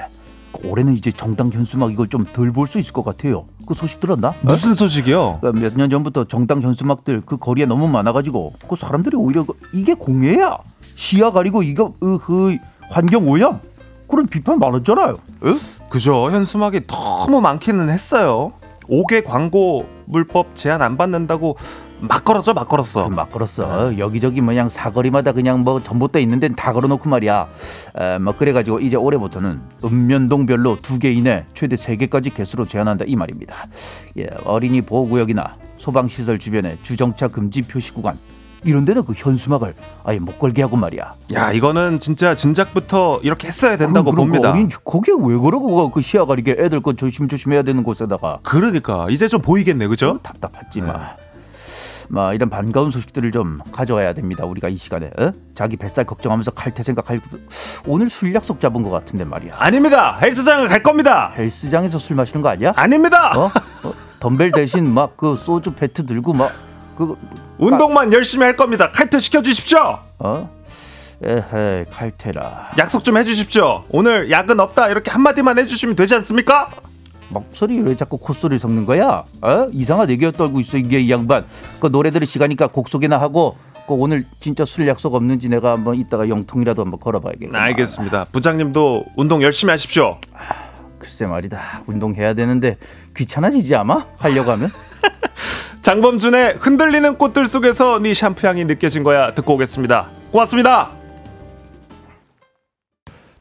[0.50, 3.46] 그 올해는 이제 정당 현수막 이걸 좀 덜 볼 수 있을 것 같아요.
[3.66, 4.32] 그 소식 들었나?
[4.42, 5.40] 무슨 소식이요?
[5.42, 10.58] 몇년 전부터 정당 현수막들 그 거리에 너무 많아가지고 그 사람들이 오히려 그 이게 공해야
[10.94, 12.56] 시야 가리고 이거 그, 그
[12.88, 13.60] 환경 오염
[14.08, 15.14] 그런 비판 많았잖아요.
[15.14, 15.54] 에?
[15.90, 16.30] 그죠.
[16.30, 18.52] 현수막이 너무 많기는 했어요.
[18.88, 21.56] 5개 광고 물법 제한 안 받는다고
[22.00, 23.08] 막 걸었죠, 막 걸었어.
[23.08, 23.96] 막 걸었어.
[23.98, 27.48] 여기저기 뭐 그냥 사거리마다 그냥 뭐 전봇대 있는 데는 다 걸어놓고 말이야.
[27.98, 33.16] 에, 뭐 그래가지고 이제 올해부터는 읍면동별로 두 개 이내 최대 세 개까지 개수로 제한한다 이
[33.16, 33.66] 말입니다.
[34.18, 38.18] 예, 어린이 보호구역이나 소방시설 주변에 주정차 금지 표시 구간
[38.64, 41.12] 이런 데는 그 현수막을 아예 못 걸게 하고 말이야.
[41.34, 44.52] 야, 이거는 진짜 진작부터 이렇게 했어야 된다고 그럼, 봅니다.
[44.52, 49.06] 그 어린 거기에 왜 그러고 그 시야 가리게 애들 거 조심 조심해야 되는 곳에다가 그러니까
[49.10, 50.18] 이제 좀 보이겠네, 그죠?
[50.22, 51.14] 답답하지 마.
[52.08, 54.44] 마 이런 반가운 소식들을 좀 가져와야 됩니다.
[54.44, 55.32] 우리가 이 시간에 어?
[55.54, 57.20] 자기 뱃살 걱정하면서 칼퇴 생각할
[57.86, 59.56] 오늘 술 약속 잡은 것 같은데 말이야.
[59.58, 60.16] 아닙니다.
[60.22, 61.32] 헬스장을 갈 겁니다.
[61.36, 62.72] 헬스장에서 술 마시는 거 아니야?
[62.76, 63.32] 아닙니다.
[63.36, 63.46] 어?
[63.46, 63.92] 어?
[64.20, 66.50] 덤벨 대신 막 그 소주 배트 들고 막
[66.96, 67.14] 그
[67.58, 68.90] 운동만 열심히 할 겁니다.
[68.90, 69.98] 칼퇴 시켜 주십시오.
[70.18, 70.50] 어?
[71.22, 72.70] 에헤 칼퇴라.
[72.78, 73.84] 약속 좀 해주십시오.
[73.90, 76.68] 오늘 야근 없다 이렇게 한마디만 해주시면 되지 않습니까?
[77.28, 79.24] 목소리 왜 자꾸 콧소리 섞는 거야?
[79.42, 79.66] 어?
[79.72, 81.44] 이상한 애교 떨고 있어 이게 이 양반.
[81.80, 85.96] 그 노래 들을 시간이니까 곡 소개나 하고 그 오늘 진짜 술 약속 없는지 내가 한번
[85.96, 87.58] 이따가 영통이라도 한번 걸어봐야겠다.
[87.58, 88.26] 알겠습니다.
[88.32, 90.18] 부장님도 운동 열심히 하십시오.
[90.98, 91.82] 글쎄 말이다.
[91.86, 92.76] 운동해야 되는데
[93.16, 94.70] 귀찮아지지 아마 하려고 하면.
[95.82, 100.06] 장범준의 흔들리는 꽃들 속에서 네 샴푸 향이 느껴진 거야 듣고 오겠습니다.
[100.32, 100.95] 고맙습니다.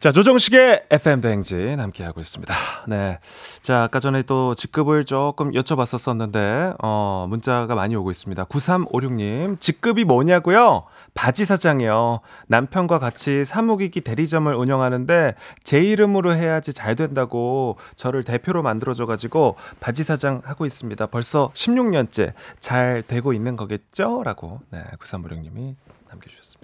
[0.05, 2.53] 자 조정식의 FM 대행진 함께하고 있습니다.
[2.85, 3.17] 네,
[3.61, 8.45] 자 아까 전에 또 직급을 조금 여쭤봤었었는데 어, 문자가 많이 오고 있습니다.
[8.45, 10.83] 9356님 직급이 뭐냐고요?
[11.15, 12.19] 바지 사장이요.
[12.45, 20.43] 남편과 같이 사무기기 대리점을 운영하는데 제 이름으로 해야지 잘 된다고 저를 대표로 만들어줘가지고 바지 사장
[20.45, 21.03] 하고 있습니다.
[21.07, 24.21] 벌써 16년째 잘 되고 있는 거겠죠?
[24.23, 25.73] 라고 네, 9356님이
[26.11, 26.54] 남겨주셨습니다.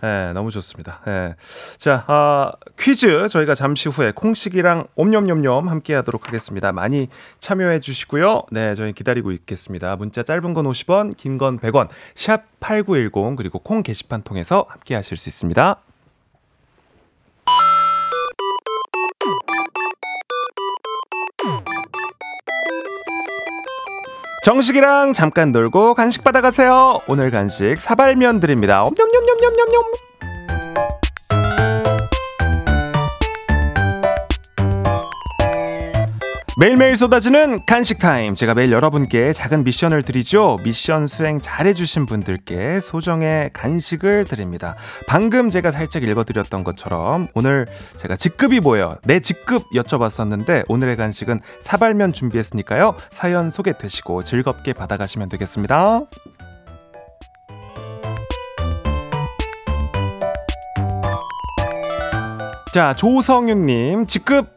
[0.00, 1.00] 네, 너무 좋습니다.
[1.06, 1.34] 네.
[1.76, 6.72] 자, 아, 퀴즈 저희가 잠시 후에 콩식이랑 옴념념념 함께 하도록 하겠습니다.
[6.72, 8.44] 많이 참여해 주시고요.
[8.50, 9.96] 네, 저희 기다리고 있겠습니다.
[9.96, 15.16] 문자 짧은 건 50원, 긴 건 100원, 샵 8910 그리고 콩 게시판 통해서 함께 하실
[15.16, 15.76] 수 있습니다.
[24.48, 27.02] 정식이랑 잠깐 놀고 간식 받아가세요.
[27.06, 28.82] 오늘 간식 사발면 드립니다.
[28.82, 30.07] 엄냠냠냠냠냠냠.
[36.58, 38.34] 매일매일 쏟아지는 간식 타임.
[38.34, 40.56] 제가 매일 여러분께 작은 미션을 드리죠.
[40.64, 44.74] 미션 수행 잘해주신 분들께 소정의 간식을 드립니다.
[45.06, 47.66] 방금 제가 살짝 읽어드렸던 것처럼 오늘
[47.96, 48.96] 제가 직급이 뭐예요?
[49.04, 52.96] 내 직급 여쭤봤었는데 오늘의 간식은 사발면 준비했으니까요.
[53.12, 56.00] 사연 소개되시고 즐겁게 받아가시면 되겠습니다.
[62.74, 64.48] 자, 조성윤님, 직급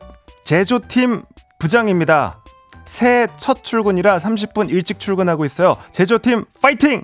[0.44, 1.22] 제조팀
[1.62, 2.40] 부장입니다.
[2.86, 5.78] 새해 첫 출근이라 30분 일찍 출근하고 있어요.
[5.92, 7.04] 제조팀 파이팅!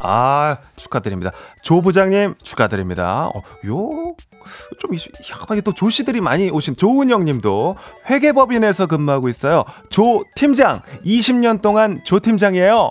[0.00, 1.30] 아, 축하드립니다.
[1.62, 3.30] 조 부장님 축하드립니다.
[3.32, 4.16] 어, 요,
[4.80, 7.76] 좀 희한하게 또 조씨들이 많이 오신 조은영 님도
[8.10, 9.62] 회계법인에서 근무하고 있어요.
[9.88, 12.90] 조 팀장, 20년 동안 조 팀장이에요.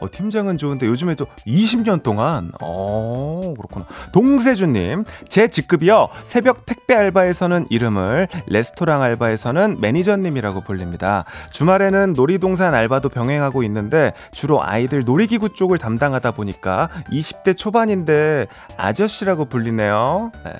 [0.00, 3.86] 어, 팀장은 좋은데 요즘에 도 20년 동안 어 그렇구나.
[4.12, 6.08] 동세준님 제 직급이요.
[6.24, 11.24] 새벽 택배 알바에서는 이름을 레스토랑 알바에서는 매니저님이라고 불립니다.
[11.50, 20.32] 주말에는 놀이동산 알바도 병행하고 있는데 주로 아이들 놀이기구 쪽을 담당하다 보니까 20대 초반인데 아저씨라고 불리네요.
[20.44, 20.52] 네.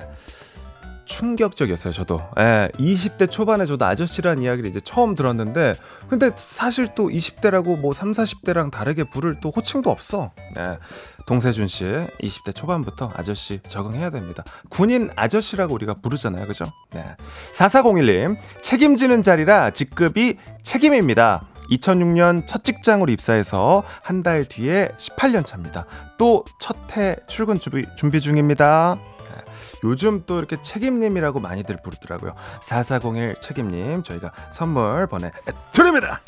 [1.07, 2.21] 충격적이었어요, 저도.
[2.39, 5.75] 예, 20대 초반에 저도 아저씨라는 이야기를 이제 처음 들었는데,
[6.09, 10.33] 근데 사실 또 20대라고 뭐 3, 40대랑 다르게 부를 또 호칭도 없어.
[10.59, 10.77] 예,
[11.27, 14.45] 동세준 씨, 20대 초반부터 아저씨 적응해야 됩니다.
[14.69, 16.67] 군인 아저씨라고 우리가 부르잖아요, 그죠?
[16.93, 17.05] 네.
[17.55, 21.43] 4401님, 책임지는 자리라 직급이 책임입니다.
[21.71, 25.85] 2006년 첫 직장으로 입사해서 한 달 뒤에 18년 차입니다.
[26.17, 28.97] 또 첫 해 출근 준비, 준비 중입니다.
[29.85, 32.33] 요즘 또 이렇게 책임님이라고 많이들 부르더라고요.
[32.63, 36.21] 4401 책임님 저희가 선물 보내드립니다.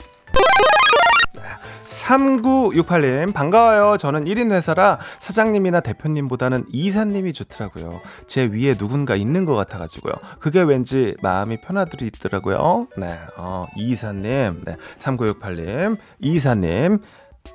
[1.86, 3.96] 3968님, 반가워요.
[3.96, 8.00] 저는 1인 회사라 사장님이나 대표님보다는 이사님이 좋더라고요.
[8.26, 10.12] 제 위에 누군가 있는 것 같아가지고요.
[10.40, 12.82] 그게 왠지 마음이 편하더라고요.
[12.98, 16.98] 네, 어, 이사님, 네, 3968님, 이사님,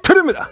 [0.03, 0.49] 드립니다!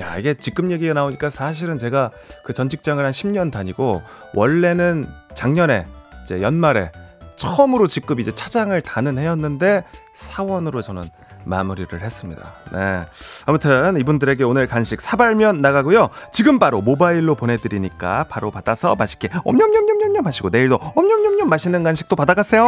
[0.00, 2.10] 야, 이게 직급 얘기가 나오니까 사실은 제가
[2.44, 4.02] 그 전 직장을 한 10년 다니고
[4.34, 5.86] 원래는 작년에
[6.24, 6.90] 이제 연말에
[7.36, 11.04] 처음으로 직급 이제 차장을 다는 해였는데 사원으로 저는
[11.44, 12.54] 마무리를 했습니다.
[12.72, 13.04] 네.
[13.46, 16.08] 아무튼 이분들에게 오늘 간식 사발면 나가고요.
[16.32, 22.64] 지금 바로 모바일로 보내드리니까 바로 받아서 맛있게 엄냠냠냠냠냠 하시고 내일도 엄냠냠냠 맛있는 간식도 받아가세요.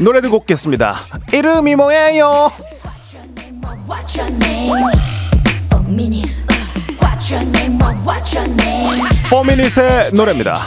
[0.00, 0.96] 노래 듣고 오겠습니다.
[1.32, 2.50] 이름이 뭐예요?
[9.28, 10.60] 포미닛의 노래입니다.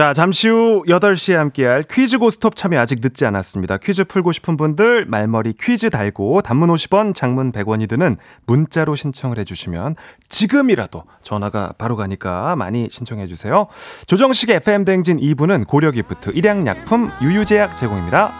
[0.00, 3.76] 자, 잠시 후 8시에 함께할 퀴즈 고스톱 참여 아직 늦지 않았습니다.
[3.76, 9.96] 퀴즈 풀고 싶은 분들 말머리 퀴즈 달고 단문 50원, 장문 100원이 드는 문자로 신청을 해주시면
[10.26, 13.66] 지금이라도 전화가 바로 가니까 많이 신청해 주세요.
[14.06, 18.32] 조정식 FM 댕진 2부는 고려기프트, 일양약품, 유유제약 제공입니다.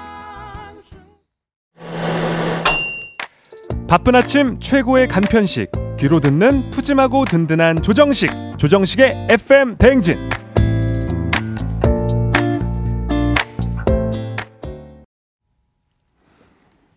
[3.87, 10.31] 바쁜 아침 최고의 간편식 귀로 듣는 푸짐하고 든든한 조정식 조정식의 FM 대행진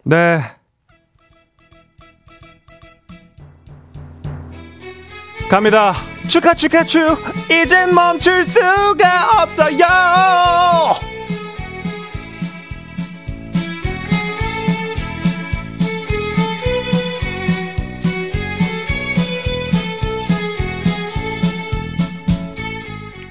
[0.05, 0.41] 네.
[5.49, 5.93] 갑니다.
[6.27, 11.13] 축하 축하 축 이젠 멈출 수가 없어요.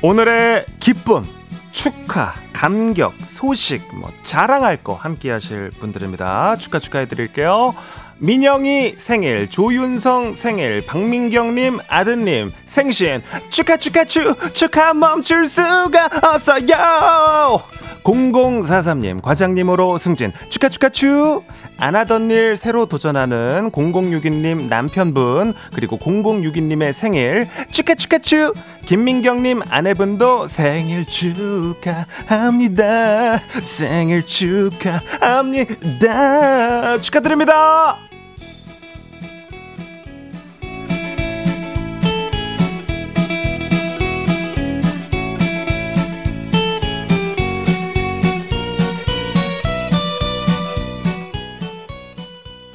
[0.04, 1.24] 오늘의 기쁨,
[1.70, 6.55] 축하, 감격, 소식, 뭐 자랑할 거 함께 하실 분들입니다.
[6.55, 7.75] 축하 축하해 드릴게요.
[8.18, 17.64] 민영이 생일, 조윤성 생일, 박민경님 아드님 생신 축하 축하 축 축하 멈출 수가 없어요.
[18.05, 21.42] 0043님 과장님으로 승진 축하 축하 축
[21.78, 27.46] 안 하던 일 새로 도전하는 0062님 남편분 그리고 0062님의 생일.
[27.70, 28.54] 축하 축하 축
[28.87, 32.61] 김민경님 아내분도 생일 축하합니다.
[33.61, 35.78] 생일 축하합니다.
[36.98, 38.12] 축하드립니다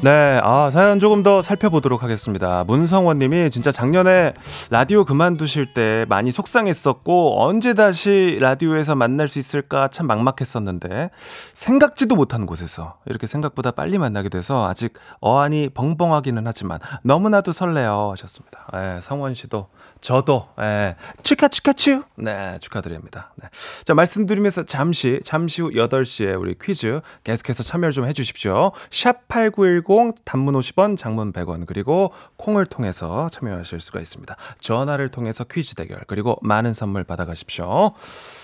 [0.03, 2.63] 네, 아, 사연 조금 더 살펴보도록 하겠습니다.
[2.67, 4.33] 문성원 님이 진짜 작년에
[4.69, 11.09] 라디오 그만두실 때 많이 속상했었고, 언제 다시 라디오에서 만날 수 있을까 참 막막했었는데,
[11.55, 18.67] 생각지도 못한 곳에서 이렇게 생각보다 빨리 만나게 돼서 아직 어안이 벙벙하기는 하지만 너무나도 설레요 하셨습니다.
[18.73, 19.67] 네, 성원 씨도,
[20.01, 22.05] 저도, 네, 축하, 축하, 축!
[22.15, 23.33] 네, 축하드립니다.
[23.35, 23.49] 네.
[23.83, 28.71] 자, 말씀드리면서 잠시, 잠시 후 8시에 우리 퀴즈 계속해서 참여를 좀 해주십시오.
[28.89, 34.35] 샵8910 샵8910 단문 50원, 장문 100원 그리고 콩을 통해서 참여하실 수가 있습니다.
[34.59, 37.93] 전화를 통해서 퀴즈 대결 그리고 많은 선물 받아가십시오.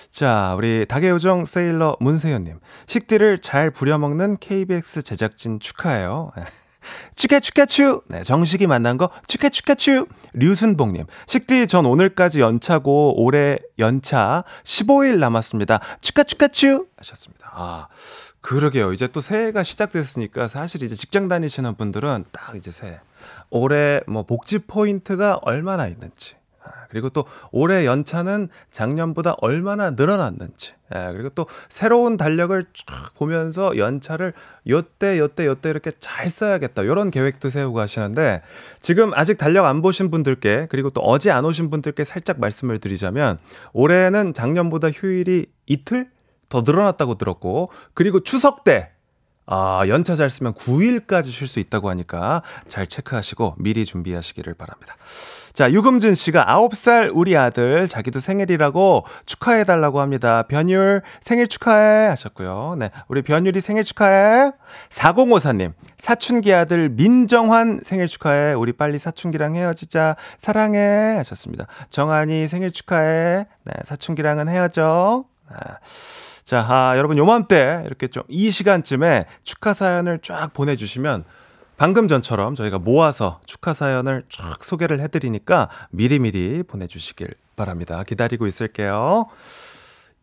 [0.09, 2.59] 자, 우리 닭의 요정 세일러 문세현님.
[2.87, 6.31] 식디를 잘 부려먹는 KBX 제작진 축하해요.
[7.15, 8.01] 축하축하추.
[8.07, 10.07] 네, 정식이 만난 거 축하축하추.
[10.33, 11.05] 류순봉님.
[11.27, 15.79] 식디 전 오늘까지 연차고 올해 연차 15일 남았습니다.
[16.01, 16.87] 축하축하추.
[16.97, 17.51] 하셨습니다.
[17.53, 17.87] 아,
[18.41, 18.93] 그러게요.
[18.93, 22.99] 이제 또 새해가 시작됐으니까 사실 이제 직장 다니시는 분들은 딱 이제 새해.
[23.49, 26.35] 올해 뭐 복지 포인트가 얼마나 있는지.
[26.63, 30.73] 아, 그리고 또 올해 연차는 작년보다 얼마나 늘어났는지.
[30.95, 34.33] 예, 그리고 또 새로운 달력을 쫙 보면서 연차를
[34.67, 36.83] 요때 요때 요때 이렇게 잘 써야겠다.
[36.83, 38.41] 이런 계획도 세우고 하시는데
[38.79, 43.39] 지금 아직 달력 안 보신 분들께 그리고 또 어제 안 오신 분들께 살짝 말씀을 드리자면
[43.73, 46.09] 올해는 작년보다 휴일이 이틀
[46.49, 48.91] 더 늘어났다고 들었고 그리고 추석 때
[49.45, 54.95] 아, 연차 잘 쓰면 9일까지 쉴 수 있다고 하니까 잘 체크하시고 미리 준비하시기를 바랍니다.
[55.53, 60.43] 자, 유금진 씨가 9살 우리 아들 자기도 생일이라고 축하해 달라고 합니다.
[60.47, 62.75] 변율 생일 축하해 하셨고요.
[62.79, 62.89] 네.
[63.07, 64.51] 우리 변율이 생일 축하해.
[64.89, 68.53] 4054님, 사춘기 아들 민정환 생일 축하해.
[68.53, 70.15] 우리 빨리 사춘기랑 헤어지자.
[70.39, 71.67] 사랑해 하셨습니다.
[71.91, 73.45] 정한이 생일 축하해.
[73.65, 73.73] 네.
[73.83, 75.25] 사춘기랑은 헤어져.
[75.51, 75.57] 네.
[76.43, 81.23] 자, 아, 여러분 요맘때 이렇게 좀 이 시간쯤에 축하 사연을 쫙 보내 주시면
[81.77, 88.03] 방금 전처럼 저희가 모아서 축하 사연을 쫙 소개를 해드리니까 미리미리 보내주시길 바랍니다.
[88.03, 89.25] 기다리고 있을게요.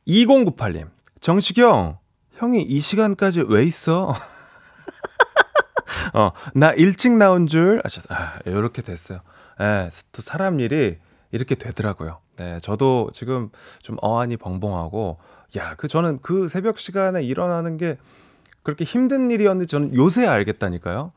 [0.07, 0.89] 2098님,
[1.21, 1.99] 정식형,
[2.35, 4.15] 형이 이 시간까지 왜 있어?
[6.15, 9.21] 어, 나 일찍 나온 줄 아셨, 아, 이렇게 됐어요.
[9.61, 10.99] 예, 또 사람 일이
[11.33, 12.19] 이렇게 되더라고요.
[12.39, 13.51] 네, 저도 지금
[13.83, 15.19] 좀 어안이 벙벙하고,
[15.59, 17.99] 야, 그 저는 그 새벽 시간에 일어나는 게
[18.63, 21.13] 그렇게 힘든 일이었는데 저는 요새 알겠다니까요.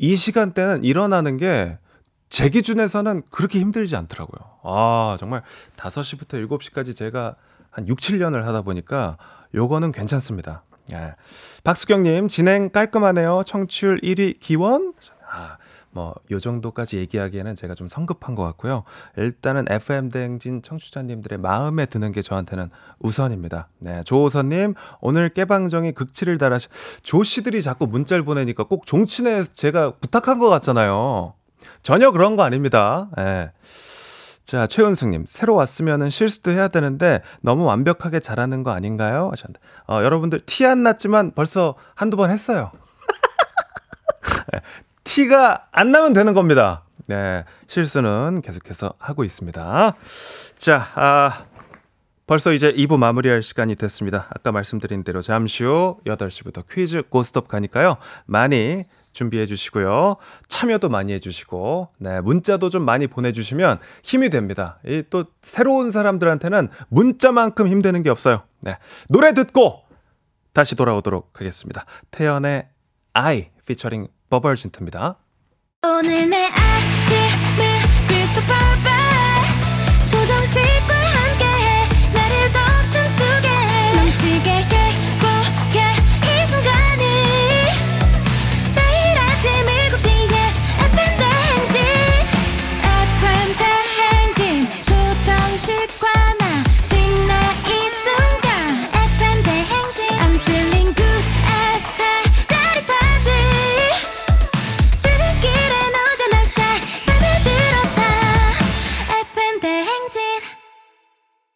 [0.00, 1.78] 이 시간대는 일어나는 게
[2.30, 4.40] 제 기준에서는 그렇게 힘들지 않더라고요.
[4.62, 5.42] 아, 정말
[5.76, 7.34] 5시부터 7시까지 제가
[7.70, 9.18] 한 6, 7년을 하다 보니까
[9.54, 10.62] 요거는 괜찮습니다.
[10.92, 11.14] 예.
[11.64, 13.42] 박수경님, 진행 깔끔하네요.
[13.44, 14.94] 청취율 1위 기원?
[15.90, 18.84] 아, 뭐, 요 정도까지 얘기하기에는 제가 좀 성급한 것 같고요.
[19.16, 23.68] 일단은 FM대행진 청취자님들의 마음에 드는 게 저한테는 우선입니다.
[23.78, 26.68] 네, 조호선님, 오늘 깨방정이 극치를 달하시,
[27.02, 31.34] 조씨들이 자꾸 문자를 보내니까 꼭 종친에 제가 부탁한 것 같잖아요.
[31.82, 33.08] 전혀 그런 거 아닙니다.
[33.16, 33.50] 네.
[34.44, 39.28] 자, 최은숙님, 새로 왔으면 실수도 해야 되는데 너무 완벽하게 잘하는 거 아닌가요?
[39.30, 42.72] 하셨는데, 어, 여러분들 티 안 났지만 벌써 한두 번 했어요.
[45.10, 46.84] 티가 안 나면 되는 겁니다.
[47.08, 49.94] 네, 실수는 계속해서 하고 있습니다.
[50.56, 51.44] 자, 아,
[52.28, 54.28] 벌써 이제 2부 마무리할 시간이 됐습니다.
[54.30, 57.96] 아까 말씀드린 대로 잠시 후 8시부터 퀴즈 고스톱 가니까요.
[58.26, 60.14] 많이 준비해 주시고요.
[60.46, 64.78] 참여도 많이 해 주시고, 네, 문자도 좀 많이 보내주시면 힘이 됩니다.
[64.86, 68.44] 이 또 새로운 사람들한테는 문자만큼 힘드는 게 없어요.
[68.60, 68.78] 네.
[69.08, 69.82] 노래 듣고
[70.52, 71.84] 다시 돌아오도록 하겠습니다.
[72.12, 72.68] 태연의
[73.14, 75.16] I 피처링 버벌진트입니다.
[75.84, 77.62] 오늘 내 아침을
[78.08, 81.86] crystal perfect 조정식과 함께해.
[82.12, 82.58] 나를 더
[82.90, 83.94] 춤추게 해.
[83.94, 84.48] 넘치게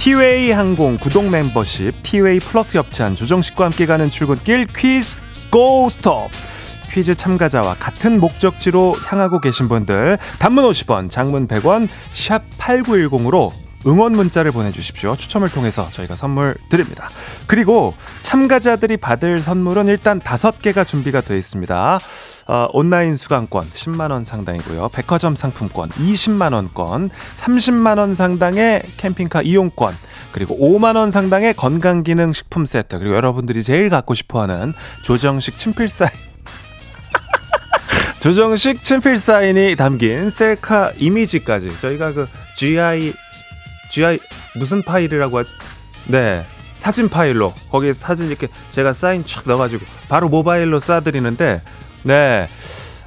[0.00, 5.14] 티웨이 항공 구독 멤버십, 티웨이 플러스 협찬 조정식과 함께 가는 출근길 퀴즈
[5.50, 6.30] 고 스톱.
[6.90, 13.50] 퀴즈 참가자와 같은 목적지로 향하고 계신 분들 단문 50원, 장문 100원, 샵 8910으로
[13.86, 15.12] 응원 문자를 보내주십시오.
[15.12, 17.06] 추첨을 통해서 저희가 선물 드립니다.
[17.46, 21.98] 그리고 참가자들이 받을 선물은 일단 다섯 개가 준비가 되어 있습니다.
[22.50, 24.88] 어, 온라인 수강권 10만 원 상당이고요.
[24.88, 29.94] 백화점 상품권 20만 원권, 30만 원 상당의 캠핑카 이용권,
[30.32, 35.58] 그리고 5만 원 상당의 건강 기능 식품 세트, 그리고 여러분들이 제일 갖고 싶어 하는 조정식
[35.58, 36.10] 친필 사인
[38.18, 42.26] 조정식 친필 사인이 담긴 셀카 이미지까지 저희가 그
[42.56, 43.12] GI
[43.92, 44.18] GI
[44.56, 45.52] 무슨 파일이라고 하지?
[46.08, 46.44] 네.
[46.78, 51.60] 사진 파일로 거기에 사진 이렇게 제가 사인 촥 넣어가지고 바로 모바일로 쏴드리는데
[52.02, 52.46] 네.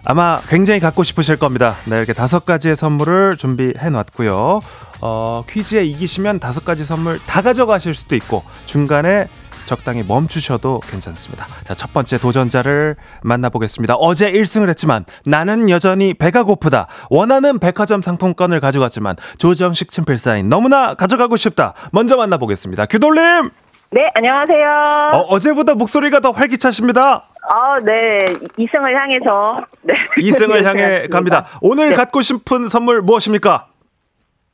[0.06, 1.76] 아마 굉장히 갖고 싶으실 겁니다.
[1.86, 4.60] 네, 이렇게 다섯 가지의 선물을 준비해 놨고요.
[5.02, 9.28] 어, 퀴즈에 이기시면 다섯 가지 선물 다 가져가실 수도 있고 중간에
[9.66, 11.48] 적당히 멈추셔도 괜찮습니다.
[11.64, 13.96] 자, 첫 번째 도전자를 만나보겠습니다.
[13.96, 16.88] 어제 1승을 했지만 나는 여전히 배가 고프다.
[17.10, 21.74] 원하는 백화점 상품권을 가져갔지만 조정식 친필 사인 너무나 가져가고 싶다.
[21.92, 22.88] 먼저 만나보겠습니다.
[22.88, 23.52] 규돌님!
[23.92, 25.12] 네, 안녕하세요.
[25.14, 27.26] 어, 어제보다 목소리가 더 활기차십니다.
[27.50, 28.20] 아, 네.
[28.58, 29.66] 이승을 향해서.
[29.82, 29.94] 네.
[30.18, 31.08] 2승을 향해.
[31.08, 31.46] 갑니다.
[31.62, 31.96] 오늘 네.
[31.96, 33.68] 갖고 싶은 선물 무엇입니까?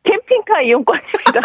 [0.03, 1.41] 캠핑카 이용권입니다.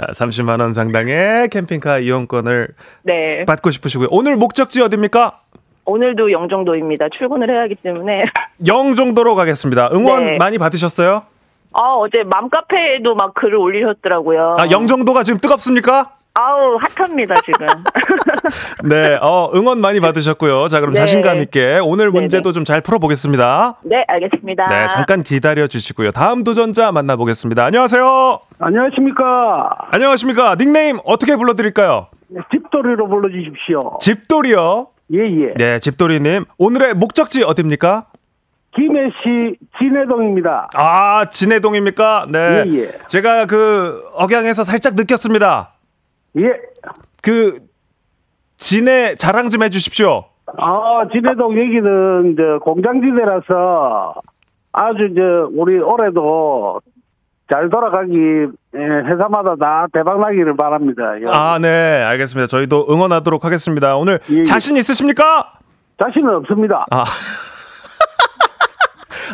[0.12, 2.68] 30만 원 상당의 캠핑카 이용권을
[3.02, 3.44] 네.
[3.46, 4.08] 받고 싶으시고요.
[4.10, 5.38] 오늘 목적지 어디입니까?
[5.86, 7.08] 오늘도 영종도입니다.
[7.16, 8.24] 출근을 해야 하기 때문에.
[8.66, 9.90] 영종도로 가겠습니다.
[9.92, 10.36] 응원 네.
[10.38, 11.22] 많이 받으셨어요?
[11.72, 14.56] 아, 어제 맘카페에도 막 글을 올리셨더라고요.
[14.58, 16.10] 아, 영종도가 지금 뜨겁습니까?
[16.34, 17.66] 아우, 핫합니다, 지금.
[18.88, 20.68] 네, 어, 응원 많이 받으셨고요.
[20.68, 21.00] 자, 그럼 네.
[21.00, 22.20] 자신감 있게 오늘 네네.
[22.20, 23.78] 문제도 좀 잘 풀어보겠습니다.
[23.84, 24.66] 네, 알겠습니다.
[24.66, 26.12] 네, 잠깐 기다려 주시고요.
[26.12, 27.64] 다음 도전자 만나보겠습니다.
[27.64, 28.40] 안녕하세요.
[28.60, 29.70] 안녕하십니까.
[29.92, 30.54] 안녕하십니까.
[30.56, 32.06] 닉네임 어떻게 불러드릴까요?
[32.52, 33.98] 집돌이로 불러주십시오.
[34.00, 34.86] 집돌이요.
[35.14, 35.50] 예, 예.
[35.56, 36.44] 네, 집돌이님.
[36.58, 38.04] 오늘의 목적지 어딥니까?
[38.76, 40.68] 김해시 진해동입니다.
[40.76, 42.26] 아, 진해동입니까?
[42.30, 42.62] 네.
[42.68, 42.90] 예, 예.
[43.08, 45.72] 제가 그 억양에서 살짝 느꼈습니다.
[46.38, 46.52] 예.
[47.22, 47.58] 그
[48.56, 50.24] 진해 자랑 좀 해주십시오.
[50.58, 54.14] 아, 진해동 여기는 이제 공장지대라서
[54.72, 55.20] 아주 이제
[55.52, 56.80] 우리 올해도
[57.50, 58.12] 잘 돌아가기
[58.76, 61.02] 예, 회사마다 다 대박 나기를 바랍니다.
[61.20, 61.24] 예.
[61.28, 62.46] 아, 네, 알겠습니다.
[62.46, 63.96] 저희도 응원하도록 하겠습니다.
[63.96, 64.42] 오늘 예, 예.
[64.44, 65.54] 자신 있으십니까?
[66.02, 66.84] 자신은 없습니다.
[66.90, 67.04] 아.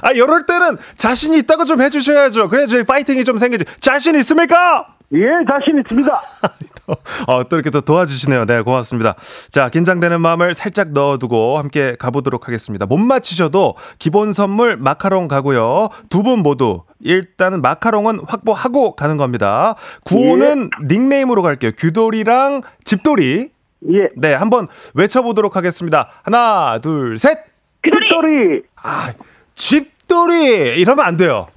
[0.03, 2.49] 아, 이럴 때는 자신이 있다고 좀 해주셔야죠.
[2.49, 3.64] 그래야 저희 파이팅이 좀 생기지.
[3.80, 4.86] 자신 있습니까?
[5.12, 6.11] 예, 자신 있습니다.
[7.28, 8.44] 어, 또 이렇게 또 도와주시네요.
[8.44, 9.14] 네, 고맙습니다.
[9.51, 12.86] 자, 긴장되는 마음을 살짝 넣어두고 함께 가보도록 하겠습니다.
[12.86, 15.88] 못 맞히셔도 기본 선물 마카롱 가고요.
[16.11, 19.76] 두 분 모두 일단은 마카롱은 확보하고 가는 겁니다.
[20.05, 21.70] 구호는 닉네임으로 갈게요.
[21.78, 23.51] 규돌이랑 집돌이.
[23.92, 24.09] 예.
[24.16, 26.09] 네, 한번 외쳐보도록 하겠습니다.
[26.24, 27.38] 하나, 둘, 셋!
[27.84, 28.62] 집돌이.
[28.82, 29.12] 아,
[29.57, 30.80] 집돌이!
[30.80, 31.48] 이러면 안 돼요.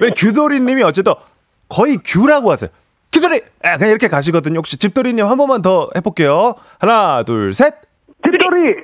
[0.00, 1.14] 왜 규돌이님이 어쨌든
[1.68, 2.70] 거의 규라고 하세요.
[3.12, 3.40] 규돌이!
[3.62, 4.58] 아, 그냥 이렇게 가시거든요.
[4.58, 6.54] 혹시 집돌이님 한 번만 더 해볼게요.
[6.78, 7.74] 하나, 둘, 셋!
[8.24, 8.74] 집돌이.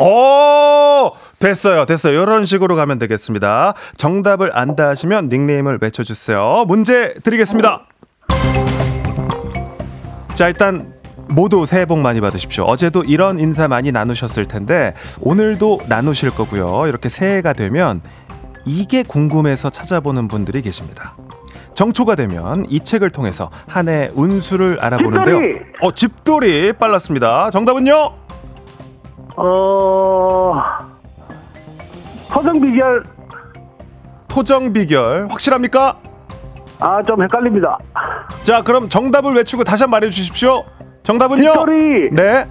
[0.00, 1.12] 오!
[1.38, 2.22] 됐어요, 됐어요.
[2.22, 3.74] 이런 식으로 가면 되겠습니다.
[3.96, 6.64] 정답을 안다 하시면 닉네임을 외쳐주세요.
[6.66, 7.86] 문제 드리겠습니다.
[10.34, 10.92] 자, 일단
[11.28, 12.64] 모두 새해 복 많이 받으십시오.
[12.64, 16.86] 어제도 이런 인사 많이 나누셨을 텐데 오늘도 나누실 거고요.
[16.86, 18.00] 이렇게 새해가 되면
[18.64, 21.16] 이게 궁금해서 찾아보는 분들이 계십니다.
[21.74, 25.36] 정초가 되면 이 책을 통해서 한 해 운수를 알아보는데요.
[25.36, 25.60] 집돌이!
[25.82, 27.50] 어, 집돌이 빨랐습니다.
[27.50, 28.12] 정답은요?
[29.36, 30.54] 어,
[32.34, 33.04] 허정 비결.
[34.28, 35.98] 토정 비결 확실합니까?
[36.78, 37.78] 아, 좀 헷갈립니다.
[38.42, 40.64] 자, 그럼 정답을 외치고 다시 한 번 말해 주십시오.
[41.06, 41.52] 정답은요?
[41.52, 42.10] 집돌이.
[42.10, 42.48] 네.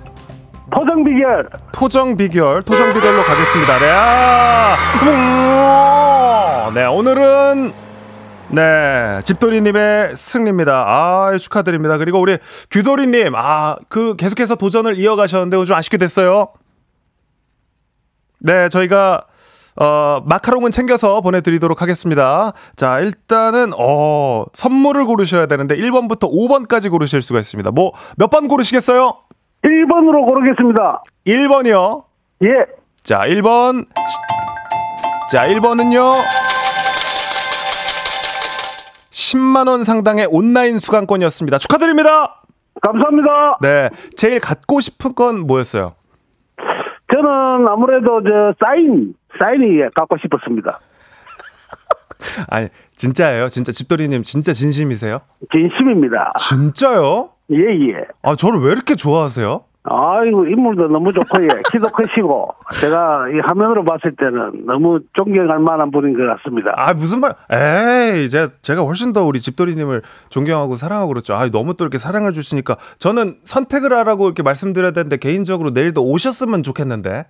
[0.77, 1.49] 허정 비결.
[1.73, 3.79] 토정 비결, 토정 비결로 가겠습니다.
[3.79, 3.91] 네.
[3.91, 4.75] 아,
[6.69, 7.73] 음, 네, 오늘은
[8.51, 10.85] 네, 집돌이님의 승리입니다.
[10.87, 11.97] 아, 축하드립니다.
[11.97, 12.37] 그리고 우리
[12.71, 16.47] 규돌이님, 아, 그 계속해서 도전을 이어가셨는데 좀 아쉽게 됐어요.
[18.39, 19.25] 네, 저희가
[19.77, 22.53] 어, 마카롱은 챙겨서 보내드리도록 하겠습니다.
[22.75, 27.71] 자, 일단은, 어, 선물을 고르셔야 되는데, 1번부터 5번까지 고르실 수가 있습니다.
[27.71, 29.17] 뭐, 몇 번 고르시겠어요?
[29.63, 31.03] 1번으로 고르겠습니다.
[31.27, 32.03] 1번이요.
[32.43, 32.47] 예.
[33.03, 33.85] 자, 1번.
[35.29, 36.11] 자, 1번은요.
[39.11, 41.57] 10만원 상당의 온라인 수강권이었습니다.
[41.57, 42.41] 축하드립니다!
[42.81, 43.57] 감사합니다.
[43.61, 43.89] 네.
[44.17, 45.95] 제일 갖고 싶은 건 뭐였어요?
[47.13, 50.79] 저는 아무래도 저 사인, 사인이 갖고 싶었습니다.
[52.49, 53.49] 아니, 진짜예요?
[53.49, 55.19] 진짜 집돌이님 진짜 진심이세요?
[55.51, 56.31] 진심입니다.
[56.39, 57.29] 진짜요?
[57.51, 58.05] 예, 예.
[58.23, 59.61] 아, 저를 왜 이렇게 좋아하세요?
[59.87, 61.47] 아이고, 인물도 너무 좋고, 예.
[61.71, 66.73] 키도 크시고, 제가 이 화면으로 봤을 때는 너무 존경할 만한 분인 것 같습니다.
[66.75, 71.35] 아, 무슨 말, 에이, 제가, 제가 훨씬 더 우리 집돌이님을 존경하고 사랑하고 그렇죠.
[71.35, 76.63] 아, 너무 또 이렇게 사랑을 주시니까 저는 선택을 하라고 이렇게 말씀드려야 되는데 개인적으로 내일도 오셨으면
[76.63, 77.25] 좋겠는데.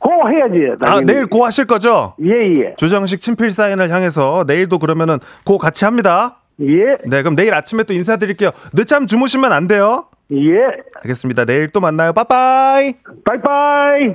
[0.00, 0.72] 고 해야지.
[0.82, 1.06] 아, 당연히.
[1.06, 2.14] 내일 고 하실 거죠?
[2.22, 2.30] 예,
[2.62, 2.74] 예.
[2.76, 6.38] 조정식 친필 사인을 향해서 내일도 그러면은 고 같이 합니다.
[6.60, 8.50] 예, 네, 그럼 내일 아침에 또 인사드릴게요.
[8.74, 10.06] 늦잠 주무시면 안 돼요.
[10.32, 10.36] 예.
[11.04, 11.44] 알겠습니다.
[11.44, 12.12] 내일 또 만나요.
[12.12, 12.94] 빠빠이.
[13.24, 14.14] 빠이빠이.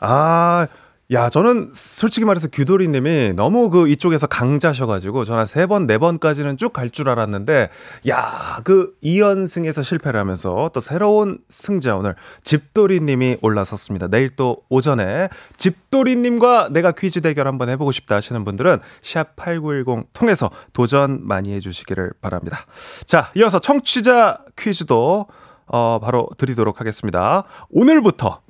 [0.00, 0.66] 아,
[1.10, 6.74] 야, 저는 솔직히 말해서 규도리님이 너무 그 이쪽에서 강자셔가지고 저는 세 번, 네 번까지는 쭉
[6.74, 7.70] 갈 줄 알았는데,
[8.10, 14.08] 야, 그 2연승에서 실패를 하면서 또 새로운 승자 오늘 집도리님이 올라섰습니다.
[14.08, 21.26] 내일 또 오전에 집도리님과 내가 퀴즈 대결 한번 해보고 싶다 하시는 분들은 샵8910 통해서 도전
[21.26, 22.66] 많이 해주시기를 바랍니다.
[23.06, 25.26] 자, 이어서 청취자 퀴즈도
[25.68, 27.44] 어, 바로 드리도록 하겠습니다.
[27.70, 28.42] 오늘부터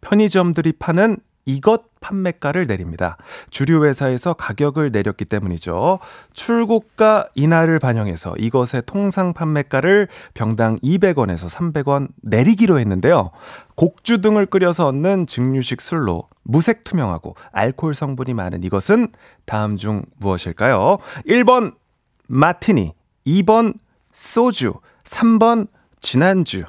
[0.00, 3.16] 편의점들이 파는 이것 판매가를 내립니다.
[3.50, 5.98] 주류 회사에서 가격을 내렸기 때문이죠.
[6.32, 13.30] 출고가 인하를 반영해서 이것의 통상 판매가를 병당 200원에서 300원 내리기로 했는데요.
[13.74, 19.08] 곡주 등을 끓여서 얻는 증류식 술로 무색 투명하고 알코올 성분이 많은 이것은
[19.46, 20.98] 다음 중 무엇일까요?
[21.26, 21.74] 1번
[22.26, 22.92] 마티니,
[23.26, 23.74] 2번
[24.12, 24.74] 소주,
[25.04, 25.68] 3번
[26.00, 26.64] 지난주.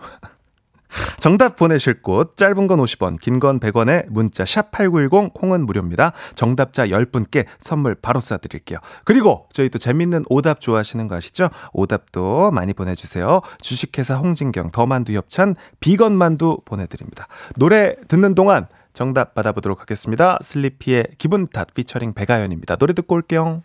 [1.18, 6.14] 정답 보내실 곳 짧은 건 50원, 긴 건 100원에 문자 샵8910 콩은 무료입니다.
[6.36, 8.80] 정답자 10분께 선물 바로 쏴 드릴게요.
[9.04, 11.50] 그리고 저희 또 재밌는 오답 좋아하시는 거 아시죠?
[11.74, 13.42] 오답도 많이 보내 주세요.
[13.60, 17.28] 주식회사 홍진경 더만두 협찬 비건 만두 보내 드립니다.
[17.56, 20.40] 노래 듣는 동안 정답 받아보도록 하겠습니다.
[20.42, 22.78] 슬리피의 기분 탓 피처링 배가연입니다.
[22.78, 23.62] 노래 듣고 올게요.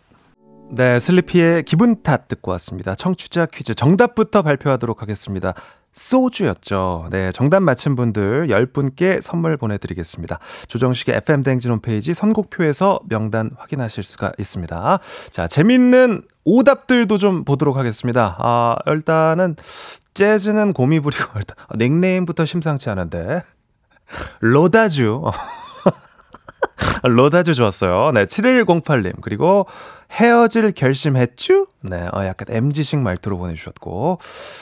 [0.73, 2.95] 네, 슬리피의 기분 탓 듣고 왔습니다.
[2.95, 5.53] 청취자 퀴즈 정답부터 발표하도록 하겠습니다.
[5.93, 7.07] 소주였죠.
[7.11, 10.39] 네, 정답 맞힌 분들 10분께 선물 보내드리겠습니다.
[10.67, 14.99] 조정식의 FM대행진 홈페이지 선곡표에서 명단 확인하실 수가 있습니다.
[15.31, 18.37] 자, 재밌는 오답들도 좀 보도록 하겠습니다.
[18.39, 19.55] 아, 일단은,
[20.13, 23.43] 재즈는 곰이 부리고, 일단, 닉네임부터 심상치 않은데.
[24.39, 25.23] 로다주.
[27.03, 28.11] 로다주 좋았어요.
[28.13, 29.21] 네, 7108님.
[29.21, 29.67] 그리고
[30.11, 31.67] 헤어질 결심했쥬?
[31.81, 34.19] 네, 어, 약간 MG식 말투로 보내주셨고,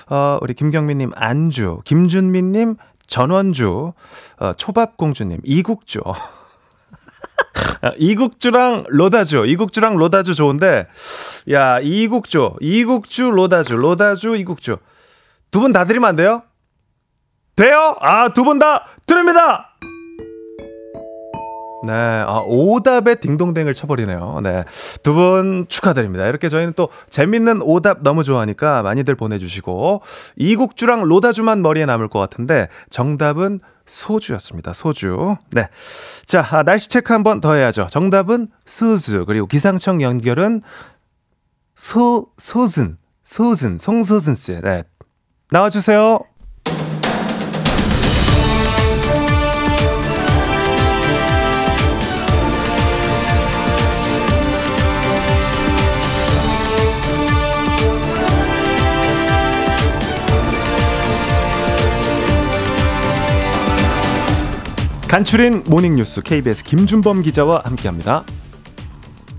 [0.10, 2.76] 어, 우리 김경민님 안주, 김준민님
[3.08, 3.94] 전원주,
[4.40, 6.02] 어, 초밥공주님 이국주.
[7.82, 10.88] 아, 이국주랑 로다주, 이국주랑 로다주 좋은데,
[11.52, 14.78] 야, 이국주, 이국주, 로다주, 로다주, 이국주.
[15.52, 16.44] 두 분 다 드리면 안 돼요?
[17.56, 17.96] 돼요?
[18.02, 19.74] 아, 두 분 다 드립니다!
[21.82, 24.42] 네, 아, 오답에 딩동댕을 쳐버리네요.
[24.44, 24.66] 네.
[25.02, 26.26] 두 분 축하드립니다.
[26.28, 30.02] 이렇게 저희는 또 재밌는 오답 너무 좋아하니까 많이들 보내주시고,
[30.36, 34.74] 이국주랑 로다주만 머리에 남을 것 같은데, 정답은 소주였습니다.
[34.74, 35.38] 소주.
[35.52, 35.68] 네.
[36.26, 37.88] 자, 아, 날씨 체크 한번 더 해야죠.
[37.90, 39.26] 정답은 수수.
[39.26, 40.62] 그리고 기상청 연결은
[41.76, 42.98] 소, 소슨.
[43.24, 43.78] 소슨.
[43.80, 44.60] 송소슨 씨.
[44.62, 44.84] 네.
[45.52, 46.20] 나와주세요.
[65.10, 68.24] 간추린 모닝뉴스 KBS 김준범 기자와 함께합니다.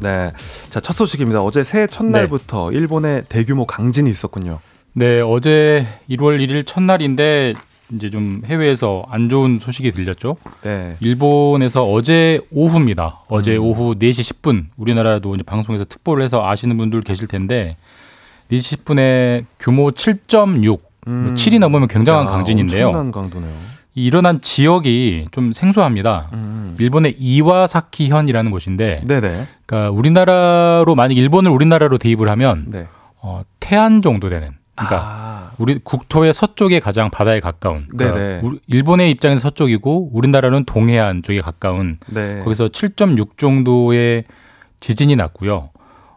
[0.01, 0.29] 네,
[0.69, 1.43] 자 첫 소식입니다.
[1.43, 4.59] 어제 새해 첫날부터 일본에 대규모 강진이 있었군요.
[4.95, 7.53] 네, 어제 1월 1일 첫날인데
[7.93, 10.37] 이제 좀 해외에서 안 좋은 소식이 들렸죠.
[10.63, 13.21] 네, 일본에서 어제 오후입니다.
[13.29, 13.63] 어제 음.
[13.63, 17.77] 오후 4시 10분 우리나라도 이제 방송에서 특보를 해서 아시는 분들 계실 텐데
[18.51, 21.35] 4시 10분에 규모 7.6 음.
[21.35, 22.89] 7이 넘으면 굉장한 야, 강진인데요.
[22.89, 23.53] 엄청난 강도네요.
[24.01, 26.31] 이 일어난 지역이 좀 생소합니다.
[26.33, 26.75] 음.
[26.79, 29.47] 일본의 이와사키현이라는 곳인데, 네네.
[29.67, 32.87] 그러니까 우리나라로 만약 일본을 우리나라로 대입을 하면 네.
[33.21, 34.49] 어, 태안 정도 되는.
[34.75, 37.87] 그러니까 아, 우리 국토의 서쪽에 가장 바다에 가까운.
[37.95, 38.41] 그러니까.
[38.47, 41.99] 우리- 일본의 입장에서 서쪽이고 우리나라는 동해안 쪽에 가까운.
[42.09, 42.39] 네.
[42.43, 44.25] 거기서 7.6 정도의
[44.81, 45.69] 지진이 났고요.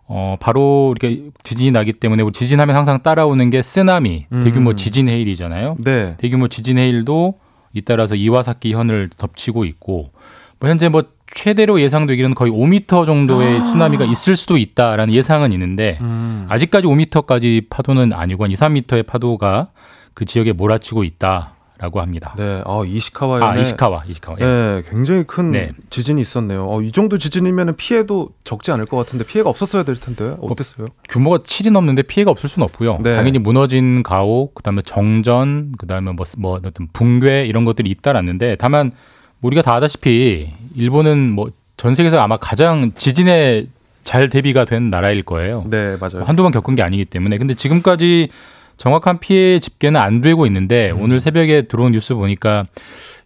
[0.07, 4.75] 어, 바로 이렇게 지진이 나기 때문에 우리 지진하면 항상 따라오는 게 쓰나미, 대규모 음.
[4.77, 5.75] 지진 해일이잖아요.
[5.79, 6.15] 네.
[6.17, 7.35] 대규모 지진 해일도
[7.73, 10.11] 잇따라서 이와사키 현을 덮치고 있고
[10.59, 16.03] 뭐 현재 뭐 최대로 예상되기는 거의 5m 정도의 쓰나미가 있을 수도 있다라는 예상은 있는데 아.
[16.03, 16.45] 음.
[16.49, 19.71] 아직까지 5m까지 파도는 아니고 한 2, 3m의 파도가
[20.13, 22.33] 그 지역에 몰아치고 있다 라고 합니다.
[22.37, 22.61] 네.
[22.65, 24.37] 아, 이시카와에 아 이시카와, 이시카와.
[24.39, 24.45] 예.
[24.45, 25.71] 네, 굉장히 큰 네.
[25.89, 26.65] 지진이 있었네요.
[26.69, 30.87] 어, 이 정도 지진이면 피해도 적지 않을 것 같은데 피해가 없었어야 될 텐데 어땠어요?
[31.09, 32.99] 규모가 7이 넘는데 피해가 없을 수는 없고요.
[33.03, 33.15] 네.
[33.15, 38.91] 당연히 무너진 가옥, 그다음에 정전, 그다음에 뭐, 뭐 어떤 붕괴 이런 것들이 잇따랐는데 다만
[39.39, 43.65] 뭐 우리가 다 아다시피 일본은 뭐 전 세계에서 아마 가장 지진에
[44.03, 45.65] 잘 대비가 된 나라일 거예요.
[45.69, 46.23] 네, 맞아요.
[46.23, 47.37] 한두 번 겪은 게 아니기 때문에.
[47.37, 48.29] 근데 지금까지
[48.77, 51.01] 정확한 피해 집계는 안 되고 있는데 음.
[51.01, 52.63] 오늘 새벽에 들어온 뉴스 보니까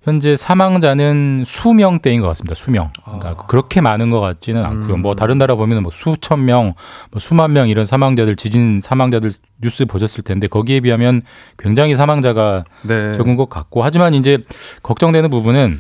[0.03, 2.55] 현재 사망자는 수명대인 것 같습니다.
[2.55, 2.89] 수명.
[3.03, 3.45] 그러니까 아.
[3.47, 4.95] 그렇게 많은 것 같지는 않고요.
[4.95, 5.01] 음.
[5.01, 6.73] 뭐 다른 나라 보면 뭐 수천 명,
[7.11, 9.31] 뭐 수만 명 이런 사망자들 지진 사망자들
[9.61, 11.23] 뉴스 보셨을 텐데 거기에 비하면
[11.57, 13.11] 굉장히 사망자가 네.
[13.13, 14.37] 적은 것 같고 하지만 이제
[14.81, 15.77] 걱정되는 부분은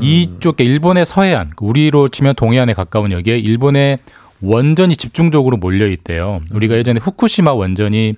[0.00, 3.98] 이쪽에 일본의 서해안, 우리로 치면 동해안에 가까운 여기에 일본의
[4.40, 6.40] 원전이 집중적으로 몰려 있대요.
[6.52, 8.14] 우리가 예전에 후쿠시마 원전이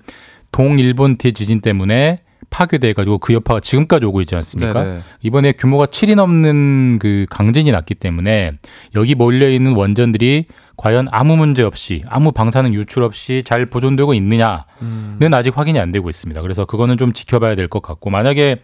[0.55, 4.85] 동일본 대지진 때문에 파괴돼 가지고 그 여파가 지금까지 오고 있지 않습니까?
[4.85, 5.01] 네네.
[5.23, 8.53] 이번에 규모가 7이 넘는 그 강진이 났기 때문에
[8.95, 10.45] 여기 몰려 있는 원전들이
[10.77, 16.09] 과연 아무 문제 없이 아무 방사능 유출 없이 잘 보존되고 있느냐는 아직 확인이 안 되고
[16.09, 16.41] 있습니다.
[16.43, 18.59] 그래서 그거는 좀 지켜봐야 될 것 같고 만약에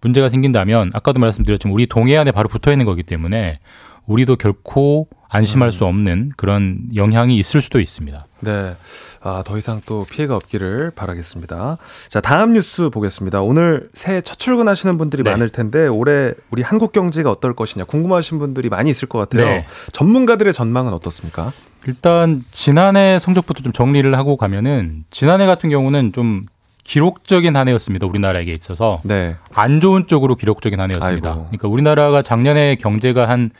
[0.00, 3.58] 문제가 생긴다면 아까도 말씀드렸지만 우리 동해안에 바로 붙어 있는 거기 때문에
[4.06, 8.26] 우리도 결코 안심할 수 없는 그런 영향이 있을 수도 있습니다.
[8.42, 8.76] 네.
[9.20, 11.78] 아, 더 이상 또 피해가 없기를 바라겠습니다.
[12.08, 13.40] 자, 다음 뉴스 보겠습니다.
[13.40, 15.30] 오늘 새해 첫 출근하시는 분들이 네.
[15.30, 19.46] 많을 텐데 올해 우리 한국 경제가 어떨 것이냐 궁금하신 분들이 많이 있을 것 같아요.
[19.46, 19.66] 네.
[19.92, 21.50] 전문가들의 전망은 어떻습니까?
[21.86, 26.44] 일단 지난해 성적부터 좀 정리를 하고 가면은 지난해 같은 경우는 좀
[26.84, 28.06] 기록적인 한 해였습니다.
[28.06, 29.36] 우리나라에게 있어서 네.
[29.52, 31.30] 안 좋은 쪽으로 기록적인 한 해였습니다.
[31.30, 31.44] 아이고.
[31.46, 33.50] 그러니까 우리나라가 작년에 경제가 한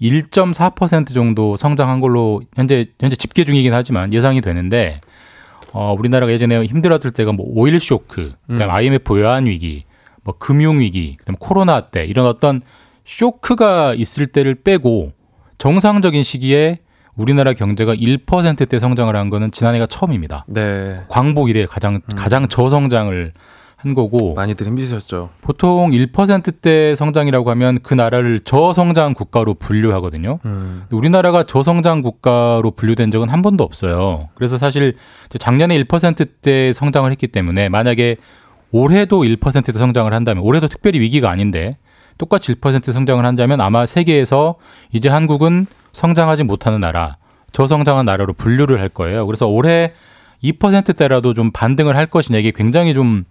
[0.00, 5.00] 1.4% 정도 성장한 걸로 현재 현재 집계 중이긴 하지만 예상이 되는데
[5.72, 9.84] 어 우리나라가 예전에 힘들었을 때가 뭐 오일 쇼크, 그다음 IMF 외환 위기,
[10.22, 12.60] 뭐 금융 위기, 그다음 코로나 때 이런 어떤
[13.04, 15.12] 쇼크가 있을 때를 빼고
[15.58, 16.80] 정상적인 시기에
[17.14, 20.44] 우리나라 경제가 1%대 성장을 한 거는 지난해가 처음입니다.
[20.48, 21.00] 네.
[21.08, 23.32] 광복 이래 가장 가장 저성장을
[23.76, 25.30] 한 거고 많이들 힘드셨죠.
[25.42, 30.38] 보통 1%대 성장이라고 하면 그 나라를 저성장 국가로 분류하거든요.
[30.46, 30.84] 음.
[30.90, 34.30] 우리나라가 저성장 국가로 분류된 적은 한 번도 없어요.
[34.34, 34.94] 그래서 사실
[35.38, 38.16] 작년에 1%대 성장을 했기 때문에 만약에
[38.72, 41.76] 올해도 1%대 성장을 한다면 올해도 특별히 위기가 아닌데
[42.18, 44.56] 똑같이 1% 성장을 한다면 아마 세계에서
[44.92, 47.18] 이제 한국은 성장하지 못하는 나라,
[47.52, 49.26] 저성장한 나라로 분류를 할 거예요.
[49.26, 49.92] 그래서 올해
[50.42, 53.24] 2%대라도 좀 반등을 할 것이냐 이게 굉장히 좀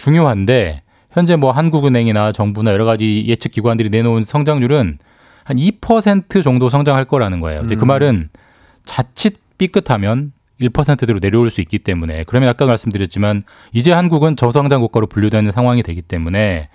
[0.00, 4.98] 중요한데 현재 뭐 한국은행이나 정부나 여러 가지 예측 기관들이 내놓은 성장률은
[5.44, 7.66] 한 2% 정도 성장할 거라는 거예요.
[7.66, 7.86] 그 음.
[7.86, 8.28] 말은
[8.84, 15.50] 자칫 삐끗하면 1%대로 내려올 수 있기 때문에 그러면 아까 말씀드렸지만 이제 한국은 저성장 국가로 분류되는
[15.52, 16.68] 상황이 되기 때문에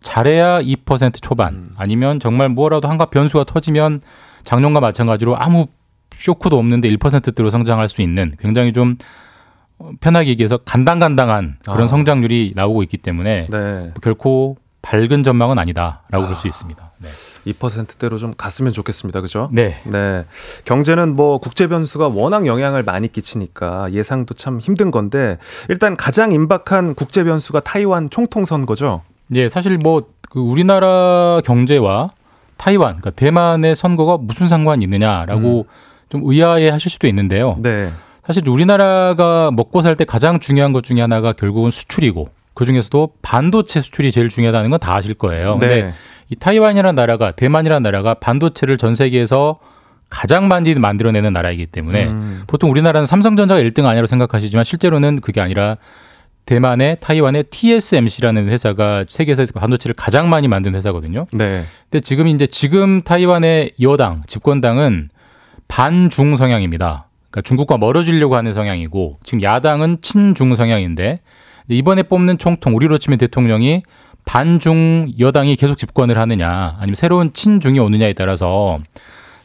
[0.00, 4.00] 잘해야 2% 초반 아니면 정말 뭐라도 한가 변수가 터지면
[4.42, 5.66] 작년과 마찬가지로 아무
[6.16, 9.00] 쇼크도 없는데 1%대로 성장할 수 있는 굉장히 좀 어,
[10.00, 11.86] 편하게 얘기해서 간당간당한 그런 아.
[11.86, 13.92] 성장률이 나오고 있기 때문에 네.
[14.02, 16.90] 결코 밝은 전망은 아니다라고 볼수 있습니다.
[16.98, 17.08] 네.
[17.52, 19.20] 2%대로 좀 갔으면 좋겠습니다.
[19.20, 19.48] 그죠?
[19.52, 19.80] 네.
[19.84, 20.24] 네.
[20.64, 26.94] 경제는 뭐 국제 변수가 워낙 영향을 많이 끼치니까 예상도 참 힘든 건데 일단 가장 임박한
[26.94, 29.02] 국제 변수가 타이완 총통 선거죠.
[29.34, 30.02] 예, 사실 뭐
[30.32, 32.10] 그 우리나라 경제와
[32.56, 35.66] 타이완, 그러니까 대만의 선거가 무슨 상관이 있느냐라고
[36.08, 37.58] 좀 의아해 하실 수도 있는데요.
[37.60, 37.90] 네.
[38.24, 43.80] 사실 우리나라가 먹고 살 때 가장 중요한 것 중에 하나가 결국은 수출이고 그 중에서도 반도체
[43.80, 45.58] 수출이 제일 중요하다는 건 다 아실 거예요.
[45.58, 45.92] 근데 네.
[46.28, 49.58] 이 타이완이라는 나라가 대만이라는 나라가 반도체를 전 세계에서
[50.08, 52.42] 가장 많이 만들어내는 나라이기 때문에 음.
[52.46, 55.76] 보통 우리나라는 삼성전자가 1등 아니라고 생각하시지만 실제로는 그게 아니라
[56.44, 61.26] 대만의 타이완의 TSMC라는 회사가 세계에서 반도체를 가장 많이 만든 회사거든요.
[61.32, 61.64] 네.
[61.90, 65.08] 근데 지금 이제 지금 타이완의 여당 집권당은
[65.68, 67.08] 반중 성향입니다.
[67.32, 71.20] 그러니까 중국과 멀어지려고 하는 성향이고 지금 야당은 친중 성향인데
[71.68, 73.82] 이번에 뽑는 총통 우리로 치면 대통령이
[74.24, 78.78] 반중 여당이 계속 집권을 하느냐 아니면 새로운 친중이 오느냐에 따라서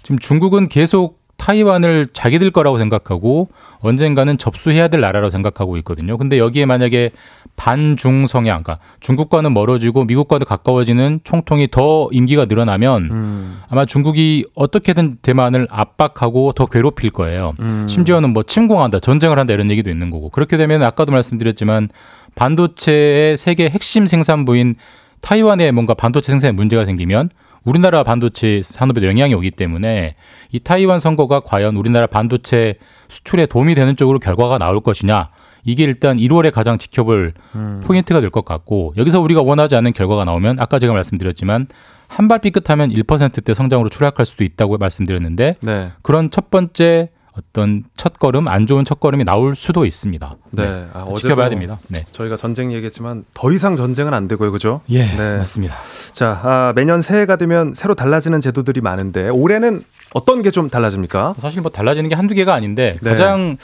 [0.04, 3.50] 지금 중국은 계속 타이완을 자기들 거라고 생각하고
[3.80, 6.18] 언젠가는 접수해야 될 나라라고 생각하고 있거든요.
[6.18, 7.12] 근데 여기에 만약에
[7.56, 13.60] 반중 성향, 그러니까 중국과는 멀어지고 미국과도 가까워지는 총통이 더 임기가 늘어나면 음.
[13.70, 17.54] 아마 중국이 어떻게든 대만을 압박하고 더 괴롭힐 거예요.
[17.60, 17.88] 음.
[17.88, 20.30] 심지어는 뭐 침공한다, 전쟁을 한다 이런 얘기도 있는 거고.
[20.30, 21.90] 그렇게 되면 아까도 말씀드렸지만
[22.36, 24.76] 반도체의 세계 핵심 생산부인
[25.22, 27.30] 타이완에 뭔가 반도체 생산에 문제가 생기면
[27.68, 30.16] 우리나라 반도체 산업에 영향이 오기 때문에
[30.52, 32.76] 이 타이완 선거가 과연 우리나라 반도체
[33.10, 35.30] 수출에 도움이 되는 쪽으로 결과가 나올 것이냐
[35.66, 37.82] 이게 일단 1월에 가장 지켜볼 음.
[37.84, 41.68] 포인트가 될 것 같고 여기서 우리가 원하지 않는 결과가 나오면 아까 제가 말씀드렸지만
[42.08, 45.92] 한 발 삐끗하면 1%대 성장으로 추락할 수도 있다고 말씀드렸는데 네.
[46.04, 50.36] 그런 첫 번째 어떤 첫 걸음 안 좋은 첫 걸음이 나올 수도 있습니다.
[50.52, 50.88] 네.
[50.94, 51.80] 아, 어제도 지켜봐야 됩니다.
[51.88, 52.06] 네.
[52.12, 54.52] 저희가 전쟁 얘기했지만 더 이상 전쟁은 안 되고요.
[54.52, 54.82] 그죠?
[54.90, 55.38] 예, 네.
[55.38, 55.76] 맞습니다.
[56.14, 59.82] 자, 아, 매년 새해가 되면 새로 달라지는 제도들이 많은데 올해는
[60.14, 61.36] 어떤 게 좀 달라집니까?
[61.40, 63.10] 사실 뭐 달라지는 게 한두 개가 아닌데 네.
[63.12, 63.58] 가장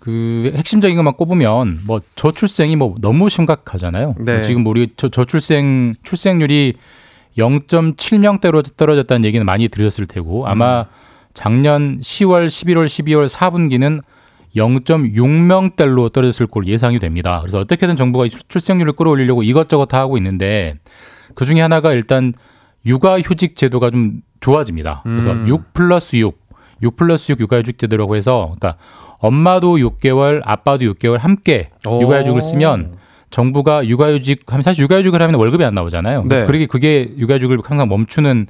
[0.00, 4.16] 그 핵심적인 것만 꼽으면 뭐 저출생이 뭐 너무 심각하잖아요.
[4.18, 4.32] 네.
[4.34, 6.74] 뭐 지금 우리 저, 저출생 출생률이
[7.38, 10.86] 0.7명대로 떨어졌다는 얘기는 많이 들으셨을 테고 아마
[11.34, 14.02] 작년 10월, 11월, 12월 4분기는
[14.56, 17.40] 0.6명대로 떨어졌을 걸 예상이 됩니다.
[17.40, 20.76] 그래서 어떻게든 정부가 이 출생률을 끌어올리려고 이것저것 다 하고 있는데
[21.34, 22.32] 그 중에 하나가 일단
[22.86, 25.02] 육아휴직 제도가 좀 좋아집니다.
[25.04, 25.48] 그래서 음.
[25.48, 26.38] 6 플러스 6,
[26.82, 28.76] 6 플러스 6 육아휴직 제도라고 해서 그러니까
[29.18, 32.00] 엄마도 6개월, 아빠도 6개월 함께 오.
[32.02, 32.96] 육아휴직을 쓰면
[33.30, 36.22] 정부가 육아휴직 하면 사실 육아휴직을 하면 월급이 안 나오잖아요.
[36.22, 36.46] 그래서 네.
[36.46, 38.46] 그게 그게 육아휴직을 항상 멈추는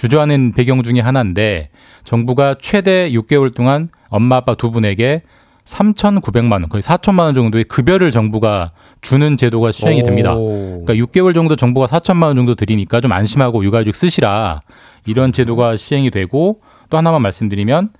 [0.00, 1.68] 주저하는 배경 중에 하나인데
[2.04, 5.20] 정부가 최대 6개월 동안 엄마 아빠 두 분에게
[5.66, 8.72] 3,900만 원, 거의 4천만 원 정도의 급여를 정부가
[9.02, 10.34] 주는 제도가 시행이 됩니다.
[10.34, 10.84] 오.
[10.86, 14.60] 그러니까 6개월 정도 정부가 4천만 원 정도 드리니까 좀 안심하고 육아휴직 쓰시라
[15.04, 17.90] 이런 제도가 시행이 되고 또 하나만 말씀드리면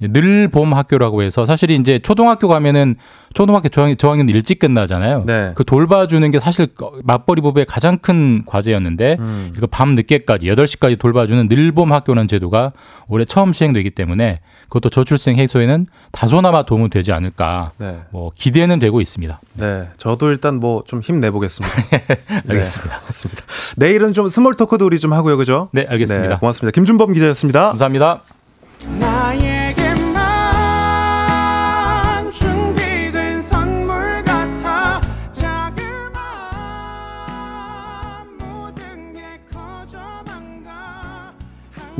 [0.00, 2.96] 늘봄 학교라고 해서 사실 이제 초등학교 가면은
[3.32, 5.24] 초등학교 저학년, 저학년 일찍 끝나잖아요.
[5.26, 5.52] 네.
[5.54, 6.66] 그 돌봐주는 게 사실
[7.04, 9.52] 맞벌이 부부의 가장 큰 과제였는데 음.
[9.56, 12.72] 이거 밤 늦게까지 8시까지 돌봐주는 늘봄 학교라는 제도가
[13.06, 17.98] 올해 처음 시행되기 때문에 그것도 저출생 해소에는 다소나마 도움은 되지 않을까 네.
[18.10, 19.40] 뭐 기대는 되고 있습니다.
[19.54, 19.88] 네.
[19.96, 21.76] 저도 일단 뭐 좀 힘내 보겠습니다.
[22.48, 22.96] 알겠습니다.
[22.96, 23.44] 네, 맞습니다.
[23.76, 25.36] 내일은 좀 small talk도 우리 좀 하고요.
[25.36, 25.68] 그죠?
[25.72, 26.34] 네, 알겠습니다.
[26.34, 26.74] 네, 고맙습니다.
[26.74, 27.68] 김준범 기자였습니다.
[27.68, 28.20] 감사합니다.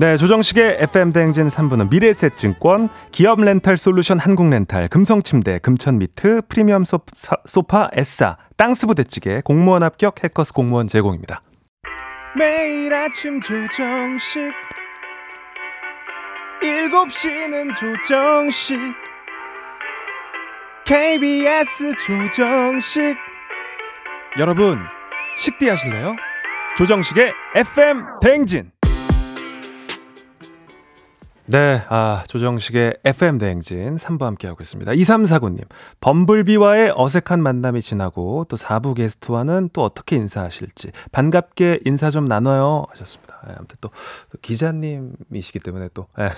[0.00, 7.36] 네, 조정식의 FM 대행진 3부는 미래에셋증권, 기업 렌탈 솔루션 한국렌탈, 금성침대, 금천미트, 프리미엄 소, 사,
[7.44, 11.42] 소파 에싸, 땅스부대찌개, 공무원 합격 해커스 공무원 제공입니다.
[12.34, 14.50] 매일 아침 조정식
[16.62, 18.80] 7시는 조정식
[20.86, 23.18] KBS 조정식
[24.38, 24.78] 여러분
[25.36, 26.16] 식대 하실래요?
[26.78, 28.70] 조정식의 FM 대행진
[31.50, 34.92] 네, 아, 조정식의 FM 대행진 3부 함께하고 있습니다.
[34.92, 35.64] 2349님,
[36.00, 43.40] 범블비와의 어색한 만남이 지나고 또 4부 게스트와는 또 어떻게 인사하실지 반갑게 인사 좀 나눠요 하셨습니다.
[43.48, 43.90] 예, 아무튼 또,
[44.30, 46.28] 또 기자님이시기 때문에 또 예.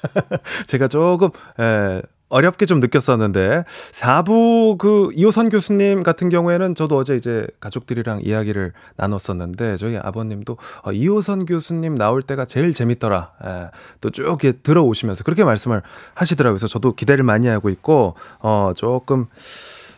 [0.66, 1.28] 제가 조금
[1.60, 8.72] 예, 어렵게 좀 느꼈었는데 4부 그 이호선 교수님 같은 경우에는 저도 어제 이제 가족들이랑 이야기를
[8.96, 13.32] 나눴었는데 저희 아버님도 어, 이호선 교수님 나올 때가 제일 재밌더라.
[13.44, 13.70] 예,
[14.00, 15.82] 또쭉 이렇게 들어오시면서 그렇게 말씀을
[16.14, 16.54] 하시더라고요.
[16.54, 19.26] 그래서 저도 기대를 많이 하고 있고 어 조금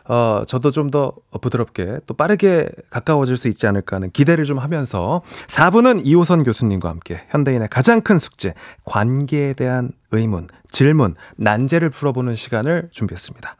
[0.08, 5.20] 어, 저도 좀 더 부드럽게 또 빠르게 가까워질 수 있지 않을까 하는 기대를 좀 하면서
[5.48, 8.54] 4부는 이호선 교수님과 함께 현대인의 가장 큰 숙제,
[8.84, 13.56] 관계에 대한 의문, 질문, 난제를 풀어보는 시간을 준비했습니다.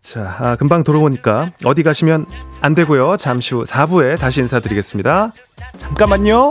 [0.00, 2.26] 자, 아, 금방 돌아오니까 어디 가시면
[2.60, 3.16] 안 되고요.
[3.16, 5.32] 잠시 후 4부에 다시 인사드리겠습니다.
[5.76, 6.50] 잠깐만요.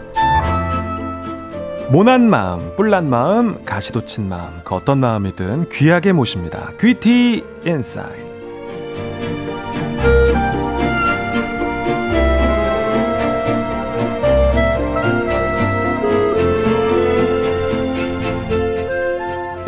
[1.91, 6.71] 모난 마음, 뿔난 마음, 가시돋친 마음, 그 어떤 마음이든 귀하게 모십니다.
[6.79, 8.30] 귀티 인사이드.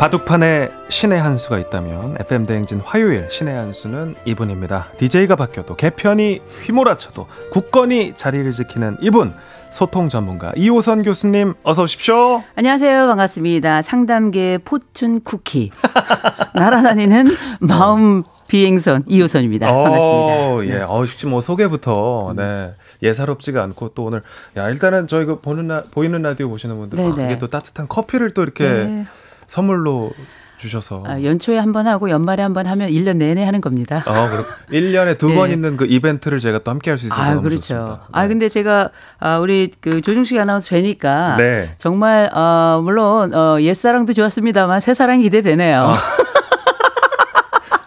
[0.04, 4.88] 바둑판에 신의 한 수가 있다면 FM 대행진 화요일 신의 한 수는 이분입니다.
[4.98, 9.32] DJ가 바뀌어도 개편이 휘몰아쳐도 굳건히 자리를 지키는 이분
[9.70, 12.44] 소통 전문가 이호선 교수님 어서 오십시오.
[12.54, 13.06] 안녕하세요.
[13.06, 13.80] 반갑습니다.
[13.80, 15.70] 상담계 포춘 쿠키.
[16.54, 17.24] 날아다니는
[17.60, 19.68] 마음 비행선 이호선입니다.
[19.68, 20.02] 반갑습니다.
[20.02, 20.76] 어, 예.
[20.82, 22.74] 어, 혹시 뭐 소개부터 네.
[23.02, 24.22] 예사롭지가 않고 또 오늘
[24.58, 27.14] 야 일단은 저희 그 보는 라, 보이는 라디오 보시는 분들 네네.
[27.14, 29.06] 그게 또 따뜻한 커피를 또 이렇게 네.
[29.46, 30.12] 선물로
[30.56, 34.02] 주셔서 아, 연초에 한 번 하고 연말에 한 번 하면 1년 내내 하는 겁니다.
[34.06, 35.54] 어, 그렇 1년에 두 번 네.
[35.54, 37.56] 있는 그 이벤트를 제가 또 함께 할 수 있어서 아, 그렇죠.
[37.58, 37.92] 좋습니다.
[38.00, 38.08] 네.
[38.12, 41.74] 아, 근데 제가 아, 우리 그 조중식 아나운서 뵈니까 네.
[41.78, 45.92] 정말 어, 물론 어, 옛사랑도 좋았습니다만 새사랑이 기대되네요.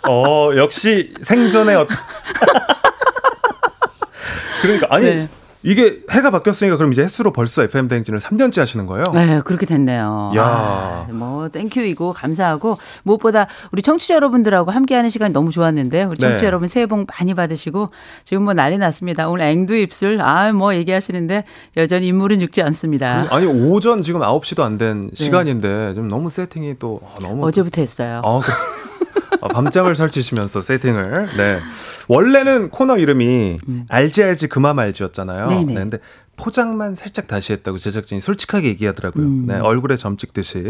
[0.10, 1.88] 어, 역시 생전에 어
[4.62, 5.30] 그러니까 아니 네.
[5.68, 9.04] 이게 해가 바뀌었으니까 그럼 이제 횟수로 벌써 FM 대행진을 3년째 하시는 거예요?
[9.14, 10.32] 네, 그렇게 됐네요.
[10.38, 10.42] 야.
[10.46, 16.48] 아, 뭐 땡큐이고 감사하고 무엇보다 우리 청취자 여러분들하고 함께하는 시간이 너무 좋았는데 우리 청취자 네.
[16.48, 17.90] 여러분 새해 복 많이 받으시고
[18.24, 19.28] 지금 뭐 난리 났습니다.
[19.28, 21.44] 오늘 앵두 입술 아 뭐 얘기하시는데
[21.76, 23.28] 여전히 인물은 죽지 않습니다.
[23.30, 27.48] 아니 오전 지금 9시도 안된 시간인데 지금 너무 세팅이 또 아, 너무 네.
[27.48, 28.22] 어제부터 했어요.
[28.24, 28.56] 아, 그, 아,
[29.42, 31.28] 밤잠을 설치시면서 세팅을.
[31.38, 31.60] 네.
[32.08, 33.60] 원래는 코너 이름이
[33.90, 35.46] 알지 알지 그만 말지였잖아요.
[35.46, 35.50] 음.
[35.50, 35.66] 네네.
[35.66, 36.00] 네, 근데
[36.38, 39.26] 포장만 살짝 다시 했다고 제작진이 솔직하게 얘기하더라고요.
[39.26, 39.46] 음.
[39.48, 40.70] 네, 얼굴에 점 찍듯이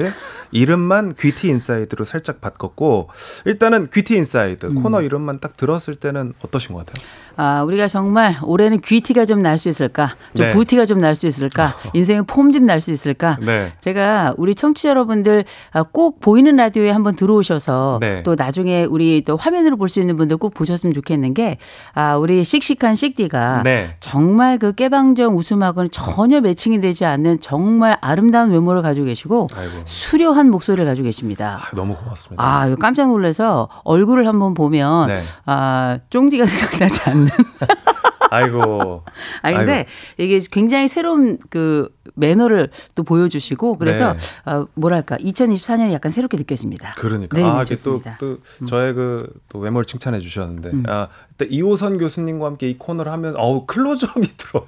[0.51, 3.09] 이름만 귀티 인사이드로 살짝 바꿨고
[3.45, 4.82] 일단은 귀티 인사이드 음.
[4.82, 7.05] 코너 이름만 딱 들었을 때는 어떠신 것 같아요?
[7.38, 10.15] 아, 우리가 정말 올해는 귀티가 좀 날 수 있을까?
[10.35, 10.53] 좀 네.
[10.53, 11.73] 부티가 좀 날 수 있을까?
[11.93, 13.38] 인생의 폼 좀 날 수 있을까?
[13.41, 13.71] 네.
[13.79, 18.23] 제가 우리 청취자 여러분들 아, 꼭 보이는 라디오에 한번 들어오셔서 네.
[18.23, 21.57] 또 나중에 우리 또 화면으로 볼 수 있는 분들 꼭 보셨으면 좋겠는 게
[21.93, 23.95] 아, 우리 씩씩한 씩디가 네.
[23.99, 29.71] 정말 그 깨방정 웃음하고는 전혀 매칭이 되지 않는 정말 아름다운 외모를 가지고 계시고 아이고.
[29.85, 31.59] 수려한 목소리를 가지고 계십니다.
[31.61, 32.43] 아, 너무 고맙습니다.
[32.43, 35.21] 아, 깜짝 놀라서 얼굴을 한번 보면 네.
[35.45, 37.67] 아, 쫑디가 생각나지 않 는.
[38.30, 39.03] 아이고.
[39.41, 39.86] 아 근데
[40.17, 44.51] 이게 굉장히 새로운 그 매너를 또 보여주시고 그래서 네.
[44.51, 46.95] 어, 뭐랄까 2024년이 약간 새롭게 느껴집니다.
[46.97, 48.01] 그러니까 네, 아 네, 이게 또.
[48.19, 49.17] 또 저의 그
[49.49, 50.84] 또 외모를 칭찬해 주셨는데 음.
[50.88, 51.07] 아
[51.49, 54.65] 이호선 교수님과 함께 이 코너를 하면 어우 클로즈업이 들어요.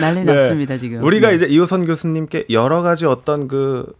[0.00, 0.34] 난리 네.
[0.34, 1.02] 났습니다 지금.
[1.04, 1.34] 우리가 네.
[1.36, 3.92] 이제 이호선 교수님께 여러 가지 어떤 그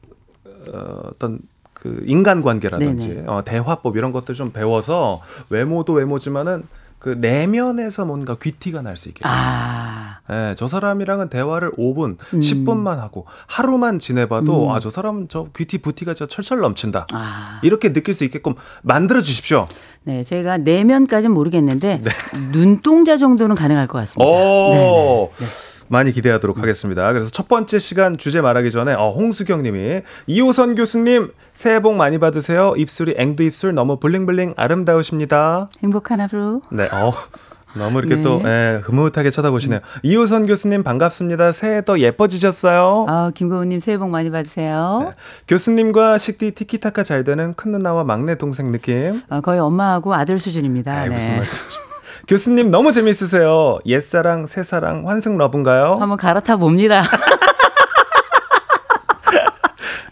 [0.72, 1.38] 어, 어떤
[1.72, 3.24] 그 인간 관계라든지 네네.
[3.26, 6.64] 어, 대화법 이런 것들 좀 배워서 외모도 외모지만은
[7.04, 9.20] 그 내면에서 뭔가 귀티가 날 수 있게.
[9.24, 12.40] 아, 예, 저 사람이랑은 대화를 5분, 음.
[12.40, 14.70] 10분만 하고 하루만 지내봐도 음.
[14.70, 17.06] 아 저 사람은 저 귀티 부티가 저 철철 넘친다.
[17.12, 17.60] 아.
[17.62, 19.62] 이렇게 느낄 수 있게끔 만들어 주십시오.
[20.04, 22.10] 네, 제가 내면까지는 모르겠는데 네.
[22.52, 24.24] 눈동자 정도는 가능할 것 같습니다.
[24.30, 25.30] 오.
[25.38, 25.46] 네,
[25.94, 27.12] 많이 기대하도록 하겠습니다.
[27.12, 32.18] 그래서 첫 번째 시간 주제 말하기 전에 어, 홍수경 님이 이호선 교수님 새해 복 많이
[32.18, 32.74] 받으세요.
[32.76, 35.68] 입술이 앵두 입술 너무 블링블링 아름다우십니다.
[35.82, 36.60] 행복한 하루.
[36.70, 36.88] 네.
[36.92, 37.12] 어.
[37.76, 38.22] 너무 이렇게 네.
[38.22, 39.80] 또 예, 흐뭇하게 쳐다보시네요.
[40.02, 41.52] 이호선 교수님 반갑습니다.
[41.52, 43.06] 새해 더 예뻐지셨어요.
[43.08, 45.10] 아, 김고은님 새해 복 많이 받으세요.
[45.10, 45.10] 네.
[45.48, 49.20] 교수님과 식디 티키타카 잘 되는 큰 누나와 막내 동생 느낌.
[49.28, 51.06] 어, 거의 엄마하고 아들 수준입니다.
[51.06, 51.36] 무슨 네.
[51.38, 51.93] 말씀이십니까?
[52.26, 53.78] 교수님 너무 재밌으세요.
[53.86, 55.96] 옛사랑, 새사랑, 환승 러브인가요?
[55.98, 57.02] 한번 갈아타 봅니다.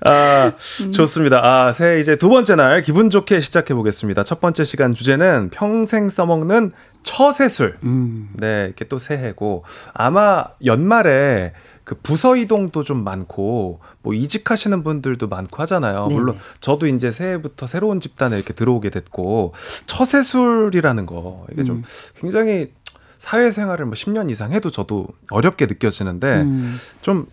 [0.05, 0.53] 아,
[0.93, 1.41] 좋습니다.
[1.45, 4.25] 아, 새해 이제 두 번째 날 기분 좋게 시작해 보겠습니다.
[4.25, 6.73] 첫 번째 시간 주제는 평생 써먹는
[7.05, 7.79] 처세술.
[7.85, 8.29] 음.
[8.35, 11.53] 네, 이렇게 또 새해고 아마 연말에
[11.85, 16.07] 그 부서 이동도 좀 많고 뭐 이직하시는 분들도 많고 하잖아요.
[16.09, 16.21] 네네.
[16.21, 19.55] 물론 저도 이제 새해부터 새로운 집단에 이렇게 들어오게 됐고
[19.87, 21.65] 처세술이라는 거 이게 음.
[21.65, 21.83] 좀
[22.17, 22.73] 굉장히
[23.19, 26.77] 사회생활을 뭐 10년 이상 해도 저도 어렵게 느껴지는데 음.
[27.03, 27.27] 좀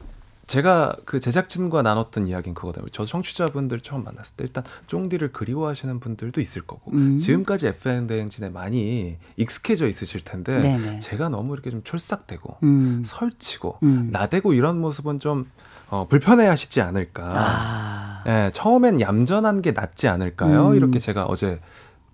[0.49, 2.81] 제가 그 제작진과 나눴던 이야기는 그거다.
[2.91, 7.19] 저 청취자분들 처음 만났을 때 일단 쫑디를 그리워하시는 분들도 있을 거고 음.
[7.19, 10.99] 지금까지 FM 대행진에 많이 익숙해져 있으실 텐데 네네.
[10.99, 13.03] 제가 너무 이렇게 좀 촐싹대고 음.
[13.05, 14.09] 설치고 음.
[14.11, 15.45] 나대고 이런 모습은 좀
[15.91, 17.31] 어, 불편해하시지 않을까.
[17.35, 18.19] 아.
[18.27, 20.69] 예, 처음엔 얌전한 게 낫지 않을까요?
[20.69, 20.75] 음.
[20.75, 21.59] 이렇게 제가 어제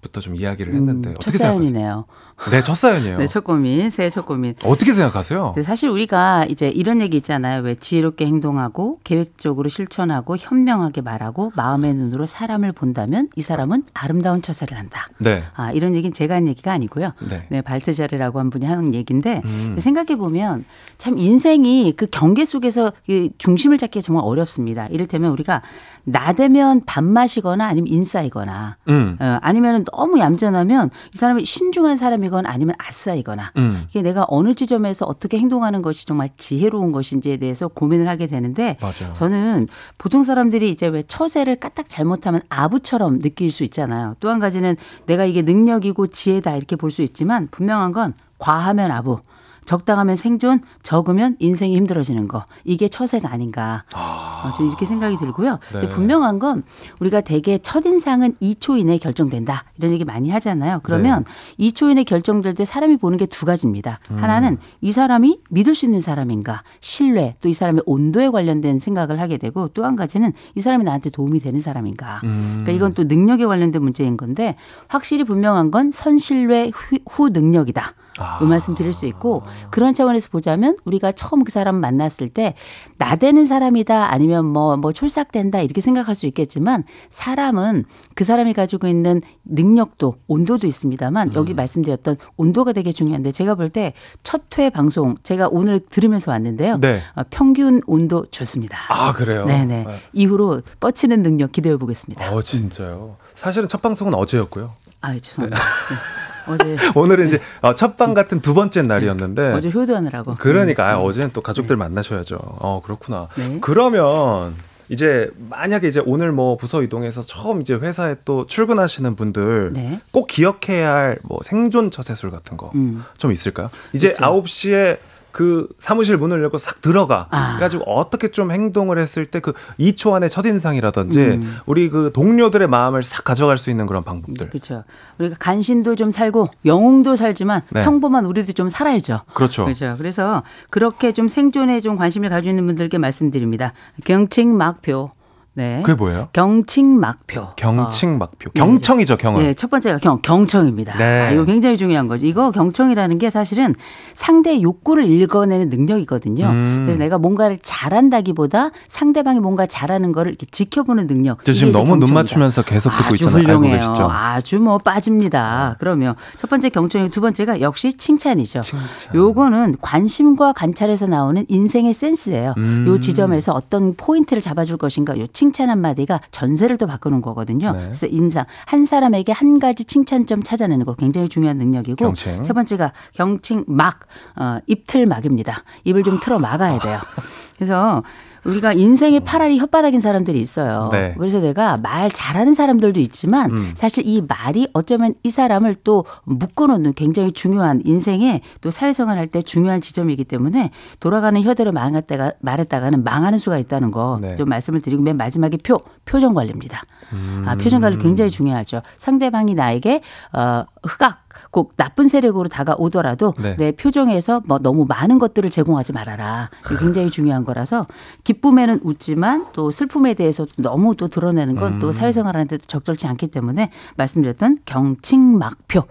[0.02, 2.06] 부터 좀 이야기를 했는데 음, 어떻게 첫 생각하세요?
[2.52, 3.18] 네, 첫 사연이에요.
[3.20, 4.54] 네, 첫 고민, 새해 첫 고민.
[4.64, 5.54] 어떻게 생각하세요?
[5.56, 7.62] 근데 사실 우리가 이제 이런 얘기 있잖아요.
[7.62, 14.78] 왜 지혜롭게 행동하고 계획적으로 실천하고 현명하게 말하고 마음의 눈으로 사람을 본다면 이 사람은 아름다운 처세를
[14.78, 15.08] 한다.
[15.18, 15.44] 네.
[15.56, 17.12] 아, 이런 얘기는 제가 한 얘기가 아니고요.
[17.30, 17.48] 네.
[17.50, 19.76] 네, 발트자르라고 한 분이 하는 얘기인데 음.
[19.80, 20.66] 생각해 보면
[20.98, 24.88] 참 인생이 그 경계 속에서 이 중심을 잡기가 정말 어렵습니다.
[24.88, 25.62] 이를테면 우리가
[26.04, 29.18] 나대면 밥맛이거나 아니면 인싸이거나 음.
[29.20, 33.86] 어, 아니면 너무 얌전하면 이 사람이 신중한 사람이 거나 아니면 아싸이거나 음.
[33.90, 39.14] 이게 내가 어느 지점에서 어떻게 행동하는 것이 정말 지혜로운 것인지에 대해서 고민을 하게 되는데 맞아요.
[39.14, 39.68] 저는
[39.98, 44.16] 보통 사람들이 이제 왜 처세를 까딱 잘못하면 아부처럼 느낄 수 있잖아요.
[44.20, 49.20] 또 한 가지는 내가 이게 능력이고 지혜다 이렇게 볼 수 있지만 분명한 건 과하면 아부.
[49.66, 52.46] 적당하면 생존, 적으면 인생이 힘들어지는 거.
[52.64, 53.84] 이게 처세가 아닌가.
[53.96, 55.60] 어, 저는 이렇게 생각이 들고요.
[55.74, 55.90] 네.
[55.90, 56.64] 분명한 건
[57.00, 59.66] 우리가 대개 첫인상은 2초 이내에 결정된다.
[59.78, 60.80] 이런 얘기 많이 하잖아요.
[60.84, 61.26] 그러면
[61.60, 64.00] 2초 이내에 결정될 때 사람이 보는 게 두 가지입니다.
[64.16, 69.38] 하나는 이 사람이 믿을 수 있는 사람인가, 신뢰, 또 이 사람의 온도에 관련된 생각을 하게
[69.38, 72.22] 되고 또 한 가지는 이 사람이 나한테 도움이 되는 사람인가.
[72.24, 72.52] 음.
[72.62, 74.56] 그러니까 이건 또 능력에 관련된 문제인 건데
[74.88, 77.94] 확실히 분명한 건 선신뢰 후, 후 능력이다.
[78.18, 78.40] 아.
[78.42, 82.56] 이 말씀 드릴 수 있고 그런 차원에서 보자면 우리가 처음 그 사람 만났을 때
[82.98, 87.86] 나대는 사람이다 아니면 뭐뭐 촐싹된다 이렇게 생각할 수 있겠지만 사람은
[88.16, 91.56] 그 사람이 가지고 있는 능력도 온도도 있습니다만 여기 음.
[91.56, 93.94] 말씀드렸던 온도가 되게 중요한데 제가 볼 때
[94.24, 96.78] 첫 회 방송 제가 오늘 들으면서 왔는데요.
[96.80, 97.02] 네.
[97.16, 98.78] 어, 평균 온도 좋습니다.
[98.90, 99.46] 아 그래요?
[99.46, 99.84] 네네.
[99.84, 100.00] 네.
[100.14, 102.32] 이후로 뻗치는 능력 기대해 보겠습니다.
[102.34, 103.18] 어 진짜요.
[103.36, 104.74] 사실은 첫 방송은 어제였고요.
[105.02, 105.62] 아 죄송합니다.
[105.62, 106.35] 네.
[106.48, 110.36] 어제 오늘은 이제 어, 첫방 같은 두 번째 날이었는데 어제 효도하느라고.
[110.36, 111.04] 그러니까 아, 음.
[111.06, 112.38] 어제는 또 가족들 만나셔야죠.
[112.42, 113.28] 어 그렇구나.
[113.36, 113.58] 네.
[113.62, 114.56] 그러면
[114.90, 120.00] 이제 만약에 이제 오늘 뭐 부서 이동해서 처음 이제 회사에 또 출근하시는 분들 네.
[120.12, 123.32] 꼭 기억해야 할 뭐 생존 처세술 같은 거좀 음.
[123.32, 123.70] 있을까요?
[123.94, 124.24] 이제 있죠.
[124.24, 125.00] 아홉 시에
[125.36, 127.28] 그 사무실 문을 열고 싹 들어가.
[127.30, 127.56] 아.
[127.56, 131.58] 그래가지고 어떻게 좀 행동을 했을 때 그 2초 안에 첫인상이라든지 음.
[131.66, 134.50] 우리 그 동료들의 마음을 싹 가져갈 수 있는 그런 방법들.
[134.50, 134.84] 그렇죠.
[135.20, 137.84] 우리가 간신도 좀 살고 영웅도 살지만 네.
[137.84, 139.22] 평범한 우리도 좀 살아야죠.
[139.34, 139.66] 그렇죠.
[139.66, 139.96] 그렇죠.
[139.98, 143.74] 그래서 그렇게 좀 생존에 좀 관심을 가지고 있는 분들께 말씀드립니다.
[144.06, 145.12] 경칭 막표.
[145.58, 145.82] 네.
[145.84, 146.28] 그게 뭐예요?
[146.34, 147.48] 경칭 막표.
[147.56, 148.52] 경칭 막표.
[148.54, 149.42] 경청이죠, 경은.
[149.42, 150.98] 네, 첫 번째가 경, 경청입니다.
[150.98, 151.22] 네.
[151.22, 152.26] 아, 이거 굉장히 중요한 거죠.
[152.26, 153.74] 이거 경청이라는 게 사실은
[154.14, 156.46] 상대 욕구를 읽어내는 능력이거든요.
[156.46, 156.84] 음.
[156.86, 161.44] 그래서 내가 뭔가를 잘한다기보다 상대방이 뭔가 잘하는 거를 이렇게 지켜보는 능력.
[161.46, 162.14] 저 지금 너무 눈 경청이다.
[162.16, 163.38] 맞추면서 계속 듣고 아주 있잖아요.
[163.48, 163.78] 훌륭해요.
[163.78, 164.10] 계시죠?
[164.12, 165.78] 아주 뭐 빠집니다.
[165.80, 168.60] 그러면 첫 번째 경청이 두 번째가 역시 칭찬이죠.
[168.60, 168.88] 칭찬.
[169.16, 172.56] 요거는 관심과 관찰에서 나오는 인생의 센스예요.
[172.58, 172.86] 음.
[172.90, 177.72] 요 지점에서 어떤 포인트를 잡아줄 것인가 요 칭찬 한마디가 전세를 또 바꾸는 거거든요.
[177.72, 177.80] 네.
[177.84, 182.44] 그래서 인상 한 사람에게 한 가지 칭찬점 찾아내는 거 굉장히 중요한 능력이고 경칭.
[182.44, 184.02] 세 번째가 경칭 막
[184.36, 185.64] 어, 입틀 막입니다.
[185.84, 187.00] 입을 좀 틀어 막아야 돼요.
[187.56, 188.04] 그래서
[188.46, 190.90] 우리가 인생의 팔알이 혓바닥인 사람들이 있어요.
[190.92, 191.16] 네.
[191.18, 193.72] 그래서 내가 말 잘하는 사람들도 있지만 음.
[193.76, 199.82] 사실 이 말이 어쩌면 이 사람을 또 묶어놓는 굉장히 중요한 인생에 또 사회생활 할때 중요한
[199.82, 204.44] 지점이기 때문에 돌아가는 혀대로 말했다가 말했다가는 망하는 수가 있다는 거좀 네.
[204.46, 206.82] 말씀을 드리고 맨 마지막에 표 표정 관리입니다.
[207.14, 207.46] 음.
[207.48, 208.82] 아, 표정 관리 굉장히 중요하죠.
[208.98, 210.02] 상대방이 나에게
[210.34, 213.56] 어 흑악 꼭 나쁜 세력으로 다가오더라도 네.
[213.58, 216.50] 내 표정에서 뭐 너무 많은 것들을 제공하지 말아라.
[216.80, 217.86] 굉장히 중요한 거라서
[218.24, 221.92] 기쁨에는 웃지만 또 슬픔에 대해서 너무 또 드러내는 건또 음.
[221.92, 225.84] 사회생활하는데 도 적절치 않기 때문에 말씀드렸던 경칭막표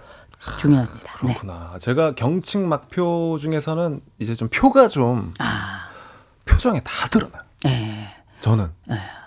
[0.58, 1.12] 중요합니다.
[1.24, 1.34] 네.
[1.34, 1.76] 그렇구나.
[1.80, 5.88] 제가 경칭 막표 중에서는 이제 좀 표가 좀 아,
[6.44, 7.42] 표정에 다 드러나요.
[7.64, 8.08] 네.
[8.40, 8.70] 저는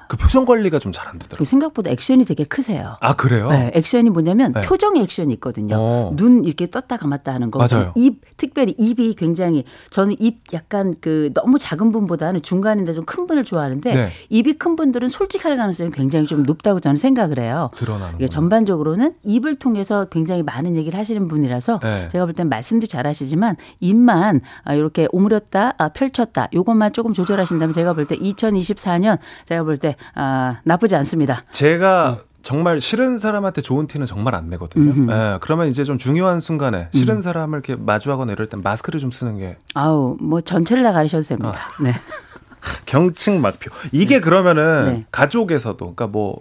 [0.07, 1.45] 그 표정 관리가 좀 잘안그 되더라고요.
[1.45, 2.97] 생각보다 액션이 되게 크세요.
[3.01, 3.49] 아 그래요?
[3.49, 4.61] 네, 액션이 뭐냐면 네.
[4.61, 5.75] 표정의 액션이 있거든요.
[5.77, 6.13] 어.
[6.15, 7.59] 눈 이렇게 떴다 감았다 하는 거.
[7.59, 7.91] 맞아요.
[7.95, 13.43] 입 특별히 입이 굉장히 저는 입 약간 그 너무 작은 분보다는 중간인데 좀 큰 분을
[13.45, 14.09] 좋아하는데 네.
[14.29, 17.71] 입이 큰 분들은 솔직할 가능성이 굉장히 좀 높다고 저는 생각을 해요.
[17.75, 18.15] 드러나는.
[18.15, 22.09] 이게 전반적으로는 입을 통해서 굉장히 많은 얘기를 하시는 분이라서 네.
[22.11, 27.93] 제가 볼 땐 말씀도 잘하시지만 입만 아, 이렇게 오므렸다 아, 펼쳤다 요것만 조금 조절하신다면 제가
[27.93, 31.43] 볼 때 2024년 제가 볼 때 아, 나쁘지 않습니다.
[31.51, 34.91] 제가 정말 싫은 사람한테 좋은 티는 정말 안 내거든요.
[34.91, 35.11] 음흠.
[35.11, 39.37] 예, 그러면 이제 좀 중요한 순간에 싫은 사람을 이렇게 마주하거나 이럴 땐 마스크를 좀 쓰는
[39.37, 41.59] 게 아우 뭐 전체를 다 가리셔도 됩니다.
[41.81, 41.93] 네.
[42.85, 43.71] 경칭 막표.
[43.91, 45.05] 이게 그러면은 네.
[45.11, 46.39] 가족에서도 그러니까 뭐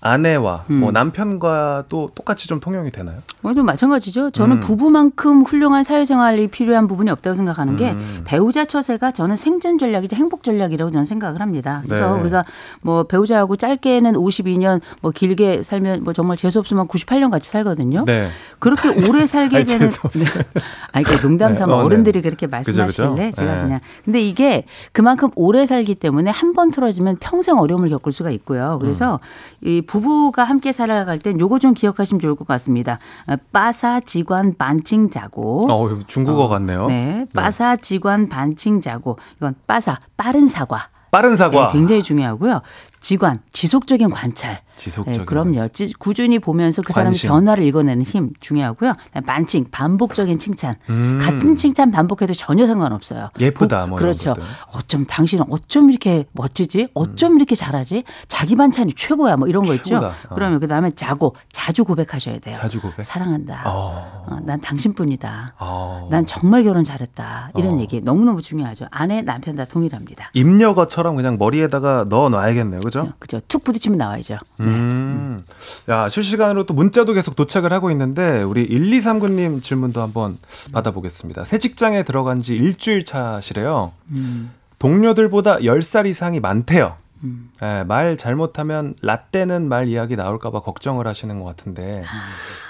[0.00, 0.76] 아내와 음.
[0.76, 3.18] 뭐 남편과도 똑같이 좀 통용이 되나요?
[3.42, 4.30] 어, 좀 마찬가지죠.
[4.30, 4.60] 저는 음.
[4.60, 8.22] 부부만큼 훌륭한 사회생활이 필요한 부분이 없다고 생각하는 게 음.
[8.24, 11.82] 배우자 처세가 저는 생존 전략이자 행복 전략이라고 저는 생각을 합니다.
[11.84, 12.20] 그래서 네.
[12.20, 12.44] 우리가
[12.80, 18.04] 뭐 배우자하고 짧게는 52년 뭐 길게 살면 뭐 정말 재수 없으면 98년 같이 살거든요.
[18.04, 18.28] 네.
[18.58, 19.88] 그렇게 오래 살게 아니, 되는.
[20.12, 20.24] 네.
[20.92, 21.72] 아니 그 농담 삼아 네.
[21.72, 21.84] 어, 네.
[21.84, 23.36] 어른들이 그렇게 말씀하시길래 그죠?
[23.42, 23.60] 제가 네.
[23.62, 28.78] 그냥 근데 이게 그만큼 오래 살기 때문에 한 번 틀어지면 평생 어려움을 겪을 수가 있고요.
[28.80, 29.20] 그래서
[29.62, 29.68] 음.
[29.68, 32.98] 이 부부가 함께 살아갈 땐 요거 좀 기억하시면 좋을 것 같습니다.
[33.28, 36.86] 어, 빠사 지관 반칭 자고 어, 중국어 같네요.
[36.88, 40.88] 네, 빠사 지관 반칭 자고 이건 빠사 빠른 사과.
[41.10, 41.68] 빠른 사과.
[41.68, 42.60] 네, 굉장히 중요하고요.
[43.00, 44.60] 지관 지속적인 관찰.
[44.78, 45.68] 지속적인 네, 그럼요.
[45.68, 47.18] 찌- 꾸준히 보면서 그 사람의.
[47.18, 48.94] 변화를 읽어내는 힘 중요하고요.
[49.26, 50.76] 반칭 반복적인 칭찬.
[50.88, 51.18] 음.
[51.20, 53.30] 같은 칭찬 반복해도 전혀 상관없어요.
[53.40, 54.34] 예쁘다, 보- 뭐 그렇죠.
[54.38, 54.42] 음.
[54.74, 56.88] 어쩜 당신은 어쩜 이렇게 멋지지?
[56.94, 58.04] 어쩜 이렇게 잘하지?
[58.28, 59.36] 자기 반찬이 최고야.
[59.36, 59.84] 뭐 이런 거 있죠.
[59.96, 60.08] 최고다.
[60.30, 60.34] 어.
[60.34, 62.56] 그러면 그 다음에 자고 자주 고백하셔야 돼요.
[62.56, 63.02] 자주 고백?
[63.02, 63.62] 사랑한다.
[63.66, 64.24] 어.
[64.28, 65.54] 어, 난 당신뿐이다.
[65.58, 66.08] 어.
[66.10, 67.50] 난 정말 결혼 잘했다.
[67.56, 67.80] 이런 어.
[67.80, 68.86] 얘기 너무너무 중요하죠.
[68.90, 70.30] 아내, 남편 다 동일합니다.
[70.34, 72.80] 입력어처럼 그냥 머리에다가 넣어 놔야겠네요.
[72.80, 73.12] 그죠?
[73.18, 73.40] 그죠?
[73.48, 74.36] 툭 부딪히면 나와야죠.
[74.60, 74.67] 음.
[75.88, 80.38] 야, 실시간으로 또 문자도 계속 도착을 하고 있는데 우리 1239님 질문도 한번
[80.72, 81.44] 받아보겠습니다.
[81.44, 83.92] 새 직장에 들어간 지 일주일 차시래요.
[84.10, 84.52] 음.
[84.78, 86.96] 동료들보다 10살 이상이 많대요.
[87.62, 92.28] 예, 말 잘못하면 라떼는 말 이야기 나올까봐 걱정을 하시는 것 같은데 아.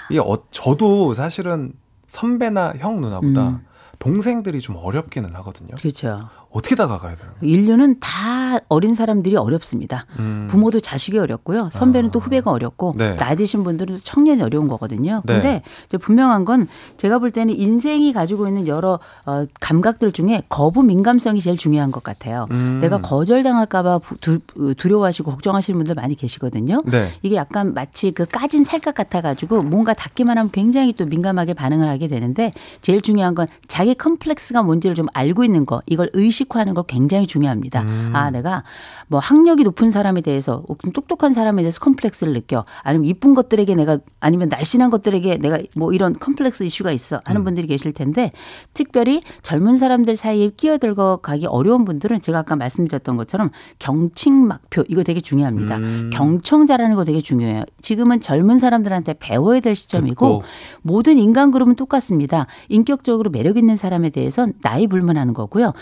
[0.09, 1.73] 이게 어, 저도 사실은
[2.07, 3.65] 선배나 형 누나보다 음.
[3.99, 5.69] 동생들이 좀 어렵기는 하거든요.
[5.79, 6.29] 그렇죠.
[6.51, 7.33] 어떻게 다가가야 되나요?
[7.41, 10.05] 인류는 다 어린 사람들이 어렵습니다.
[10.17, 10.47] 음.
[10.49, 11.69] 부모도 자식이 어렵고요.
[11.71, 13.15] 선배는 또 후배가 어렵고 네.
[13.17, 15.21] 나이 드신 분들은 또 청년이 어려운 거거든요.
[15.25, 15.33] 네.
[15.33, 20.81] 근데 이제 분명한 건 제가 볼 때는 인생이 가지고 있는 여러 어, 감각들 중에 거부
[20.81, 22.47] 민감성이 제일 중요한 것 같아요.
[22.49, 22.79] 음.
[22.81, 26.81] 내가 거절당할까봐 두- 어, 두려워하시고 걱정하시는 분들 많이 계시거든요.
[26.87, 27.11] 네.
[27.21, 31.87] 이게 약간 마치 그 까진 살갗 같아 가지고 뭔가 닿기만 하면 굉장히 또 민감하게 반응을
[31.87, 36.83] 하게 되는데 제일 중요한 건 자기 컴플렉스가 뭔지를 좀 알고 있는 거 이걸 의식화하는 거
[36.83, 37.81] 굉장히 중요합니다.
[37.81, 38.11] 음.
[38.13, 38.63] 아 내가
[39.07, 43.99] 뭐 학력이 높은 사람에 대해서 혹은 똑똑한 사람에 대해서 컴플렉스를 느껴 아니면 이쁜 것들에게 내가
[44.19, 47.21] 아니면 날씬한 것들에게 내가 뭐 이런 컴플렉스 이슈가 있어 음.
[47.25, 48.31] 하는 분들이 계실 텐데
[48.73, 55.21] 특별히 젊은 사람들 사이에 끼어들고 가기 어려운 분들은 제가 아까 말씀드렸던 것처럼 경칭막표 이거 되게
[55.21, 55.77] 중요합니다.
[55.77, 56.09] 음.
[56.13, 57.63] 경청 잘하는 거 되게 중요해요.
[57.81, 60.43] 지금은 젊은 사람들한테 배워야 될 시점이고 듣고.
[60.81, 62.47] 모든 인간 그룹은 똑같습니다.
[62.67, 65.73] 인격적으로 매력 있는 사람에 대해선 나이 불문하는 거고요.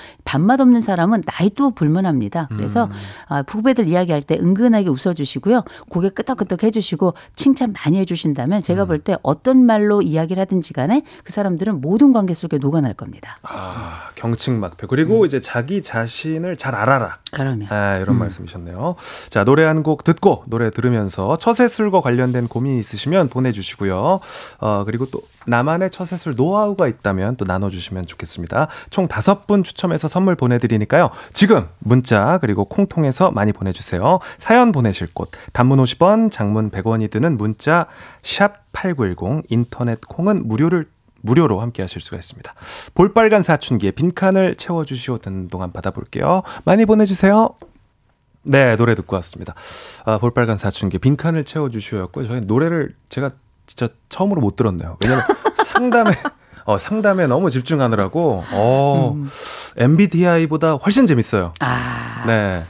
[0.48, 2.48] 밥맛 없는 사람은 나이 또 불문합니다.
[2.56, 2.91] 그래서 음.
[3.28, 5.64] 아, 후배들 이야기할 때 은근하게 웃어주시고요.
[5.89, 8.88] 고개 끄덕끄덕 해주시고 칭찬 많이 해주신다면 제가 음.
[8.88, 13.36] 볼때 어떤 말로 이야기를 하든지 간에 그 사람들은 모든 관계 속에 녹아날 겁니다.
[13.43, 14.88] 아, 경칭막표.
[14.88, 17.20] 그리고 이제 자기 자신을 잘 알아라.
[17.34, 18.95] 그러면 아, 이런 말씀이셨네요.
[19.30, 24.20] 자, 노래 한 곡 듣고 노래 들으면서 처세술과 관련된 고민이 있으시면 보내주시고요.
[24.60, 28.68] 어, 그리고 또 나만의 처세술 노하우가 있다면 또 나눠주시면 좋겠습니다.
[28.89, 31.10] 총 다섯 분 추첨해서 선물 보내드리니까요.
[31.34, 34.20] 지금 문자 그리고 콩 통해서 많이 보내주세요.
[34.38, 37.88] 사연 보내실 곳 단문 50원, 장문 100원이 드는 문자
[38.22, 40.88] 샵 #8910 인터넷 콩은 무료를
[41.22, 42.54] 무료로 함께 하실 수가 있습니다.
[42.93, 46.43] 볼빨간 사춘기에 빈칸을 채워주시오 듣는 동안 받아볼게요.
[46.64, 47.56] 많이 보내주세요.
[48.43, 49.54] 네, 노래 듣고 왔습니다.
[50.06, 53.32] 아, 볼빨간 사춘기 빈칸을 채워주시오였고 저희 노래를 제가
[53.68, 54.97] 진짜 처음으로 못 들었네요.
[55.01, 55.24] 왜냐면
[55.68, 56.11] 상담에
[56.65, 59.26] 어, 상담에 너무 집중하느라고 어,
[59.78, 61.53] MBTI보다 훨씬 재밌어요.
[61.59, 62.63] 아 네.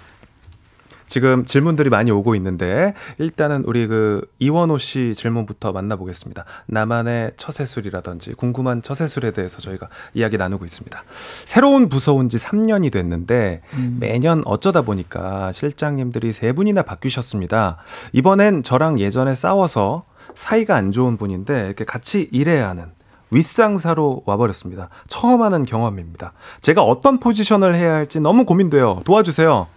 [1.10, 6.44] 지금 질문들이 많이 오고 있는데 일단은 우리 그 이원호 씨 질문부터 만나보겠습니다.
[6.66, 11.02] 나만의 처세술이라든지 궁금한 처세술에 대해서 저희가 이야기 나누고 있습니다.
[11.46, 13.62] 새로운 부서 온 지 3년이 됐는데
[14.02, 17.78] 매년 어쩌다 보니까 실장님들이 세 분이나 바뀌셨습니다.
[18.12, 20.04] 이번엔 저랑 예전에 싸워서
[20.38, 22.86] 사이가 안 좋은 분인데 이렇게 같이 일해야 하는
[23.32, 24.88] 윗상사로 와버렸습니다.
[25.08, 26.32] 처음 하는 경험입니다.
[26.62, 29.02] 제가 어떤 포지션을 해야 할지 너무 고민돼요.
[29.04, 29.68] 도와주세요.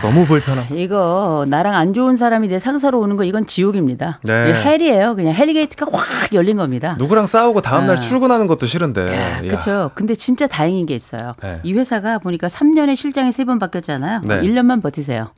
[0.00, 0.74] 너무 불편하고.
[0.74, 4.20] 이거 나랑 안 좋은 사람이 내 상사로 오는 거 이건 지옥입니다.
[4.24, 4.32] 네.
[4.64, 5.14] hell이에요.
[5.14, 6.96] 그냥 hell gate가 확 열린 겁니다.
[6.98, 8.00] 누구랑 싸우고 다음 날 아.
[8.00, 9.14] 출근하는 것도 싫은데.
[9.14, 9.40] 야.
[9.42, 9.90] 그렇죠.
[9.94, 11.34] 근데 진짜 다행인 게 있어요.
[11.42, 11.60] 네.
[11.62, 14.22] 이 회사가 보니까 3년에 실장이 세번 바뀌었잖아요.
[14.24, 14.40] 네.
[14.40, 15.32] 1년만 버티세요.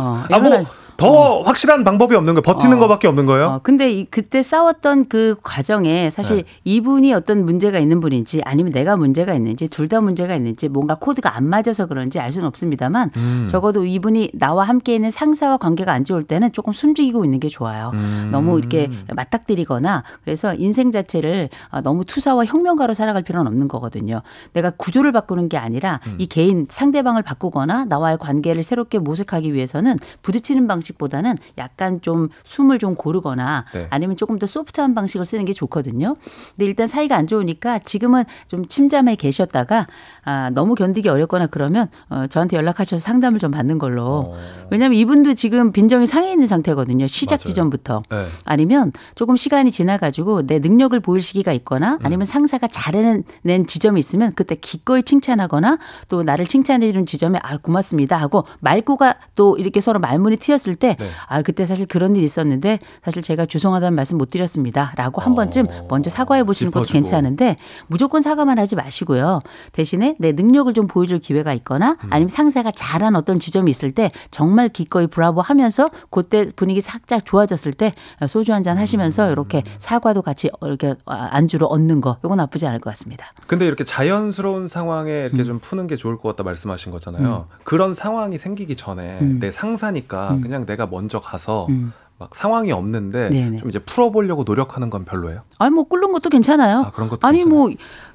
[0.00, 0.64] 어, 아, 뭐,
[0.96, 2.42] 더 확실한 방법이 없는 거예요?
[2.42, 2.80] 버티는 어.
[2.80, 3.46] 거밖에 없는 거예요?
[3.46, 6.44] 어, 근데 이, 그때 싸웠던 그 과정에 사실 네.
[6.64, 11.36] 이분이 어떤 문제가 있는 분인지 아니면 내가 문제가 있는지 둘 다 문제가 있는지 뭔가 코드가
[11.36, 13.46] 안 맞아서 그런지 알 수는 없습니다만 음.
[13.50, 17.90] 적어도 이분이 나와 함께 있는 상사와 관계가 안 좋을 때는 조금 숨죽이고 있는 게 좋아요.
[17.94, 18.28] 음.
[18.32, 24.22] 너무 이렇게 맞닥뜨리거나 그래서 인생 자체를 어, 너무 투사와 혁명가로 살아갈 필요는 없는 거거든요.
[24.52, 26.16] 내가 구조를 바꾸는 게 아니라 음.
[26.18, 32.78] 이 개인 상대방을 바꾸거나 나와의 관계를 새롭게 모색하기 위해서는 부딪히는 방식 보다는 약간 좀 숨을
[32.78, 33.86] 좀 고르거나 네.
[33.90, 36.16] 아니면 조금 더 소프트한 방식을 쓰는 게 좋거든요.
[36.50, 39.86] 근데 일단 사이가 안 좋으니까 지금은 좀 침잠해 계셨다가
[40.24, 44.24] 아, 너무 견디기 어렵거나 그러면 어, 저한테 연락하셔서 상담을 좀 받는 걸로.
[44.28, 44.38] 어.
[44.70, 47.06] 왜냐하면 이분도 지금 빈정이 상해 있는 상태거든요.
[47.06, 47.44] 시작 맞아요.
[47.44, 48.02] 지점부터.
[48.10, 48.24] 네.
[48.44, 51.98] 아니면 조금 시간이 지나가지고 내 능력을 보일 시기가 있거나 음.
[52.02, 53.24] 아니면 상사가 잘해낸
[53.66, 55.78] 지점이 있으면 그때 기꺼이 칭찬하거나
[56.08, 61.06] 또 나를 칭찬해주는 지점에 아 고맙습니다 하고 말고가 또 이렇게 서로 말문이 트였을 때 네.
[61.28, 65.34] 아 그때 사실 그런 일이 있었는데 사실 제가 죄송하다는 말씀 못 드렸습니다 라고 한 어.
[65.36, 66.84] 번쯤 먼저 사과해 보시는 것도.
[66.92, 67.56] 괜찮은데
[67.86, 69.40] 무조건 사과만 하지 마시고요
[69.72, 72.08] 대신에 내 능력을 좀 보여줄 기회가 있거나 음.
[72.10, 77.72] 아니면 상사가 잘한 어떤 지점이 있을 때 정말 기꺼이 브라보 하면서 그때 분위기 살짝 좋아졌을
[77.72, 77.92] 때
[78.28, 79.32] 소주 한 잔 하시면서 음.
[79.32, 83.26] 이렇게 사과도 같이 이렇게 안주로 얻는 거 이건 나쁘지 않을 것 같습니다.
[83.48, 85.26] 근데 이렇게 자연스러운 상황에 음.
[85.26, 87.46] 이렇게 좀 푸는 게 좋을 것 같다 말씀하신 거잖아요.
[87.64, 89.38] 그런 상황이 생기기 전에 음.
[89.40, 91.92] 내 상사니까 그냥 내가 먼저 가서 음.
[92.18, 93.56] 막 상황이 없는데 네네.
[93.58, 95.40] 좀 이제 풀어보려고 노력하는 건 별로예요.
[95.58, 96.84] 아니 뭐 끓는 것도 괜찮아요.
[96.86, 97.58] 아, 그런 것도 아니 괜찮아요?
[97.66, 97.70] 뭐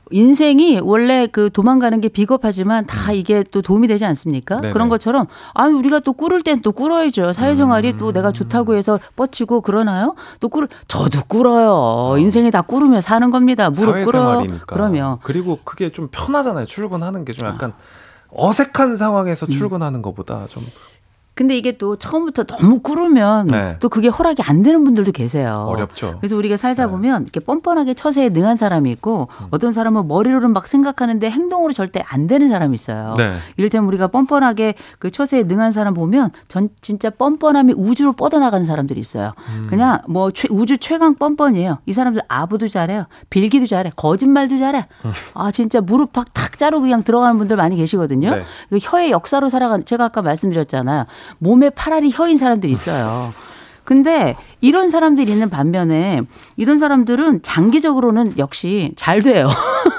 [0.10, 4.56] 인생이 원래 그 도망가는 게 비겁하지만 다 이게 또 도움이 되지 않습니까?
[4.58, 4.62] 음.
[4.62, 4.72] 네네.
[4.72, 7.34] 그런 것처럼 아니 우리가 또 꿀을 땐또 꿀어야죠.
[7.34, 8.14] 사회생활이 또 음.
[8.14, 10.16] 내가 좋다고 해서 뻗치고 그러나요?
[10.40, 12.18] 또 꿀, 저도 꿀어요.
[12.18, 13.70] 인생이 다 꿀으며 사는 겁니다.
[13.70, 14.12] 무릎 꿇어.
[14.22, 14.66] 사회생활이니까.
[14.68, 16.66] 그러면 그리고 그게 좀 편하잖아요.
[16.66, 17.74] 출근하는 게 좀 약간
[18.30, 20.66] 어색한 상황에서 출근하는 것보다 좀
[21.38, 23.78] 근데 이게 또 처음부터 너무 꾸르면 네.
[23.80, 25.68] 또 그게 허락이 안 되는 분들도 계세요.
[25.70, 26.16] 어렵죠.
[26.20, 26.92] 그래서 우리가 살다 네.
[26.92, 29.48] 보면 이렇게 뻔뻔하게 처세에 능한 사람이 있고 음.
[29.52, 33.14] 어떤 사람은 머리로는 막 생각하는데 행동으로 절대 안 되는 사람이 있어요.
[33.20, 33.36] 네.
[33.58, 39.34] 이를테면 우리가 뻔뻔하게 그 처세에 능한 사람 보면 전 진짜 뻔뻔함이 우주로 뻗어나가는 사람들이 있어요.
[39.50, 39.66] 음.
[39.70, 41.78] 그냥 뭐 최- 우주 최강 뻔뻔이에요.
[41.86, 43.04] 이 사람들 아부도 잘해요.
[43.30, 43.92] 빌기도 잘해.
[43.96, 44.88] 거짓말도 잘해.
[45.36, 48.32] 아 진짜 무릎 팍탁 자르고 그냥 들어가는 분들 많이 계시거든요.
[48.36, 48.42] 네.
[48.72, 51.06] 그 혀의 역사로 살아간 제가 아까 말씀드렸잖아요.
[51.40, 53.32] 몸에 파라리 혀인 사람들이 있어요.
[53.84, 56.22] 근데 이런 사람들이 있는 반면에
[56.56, 59.48] 이런 사람들은 장기적으로는 역시 잘 돼요.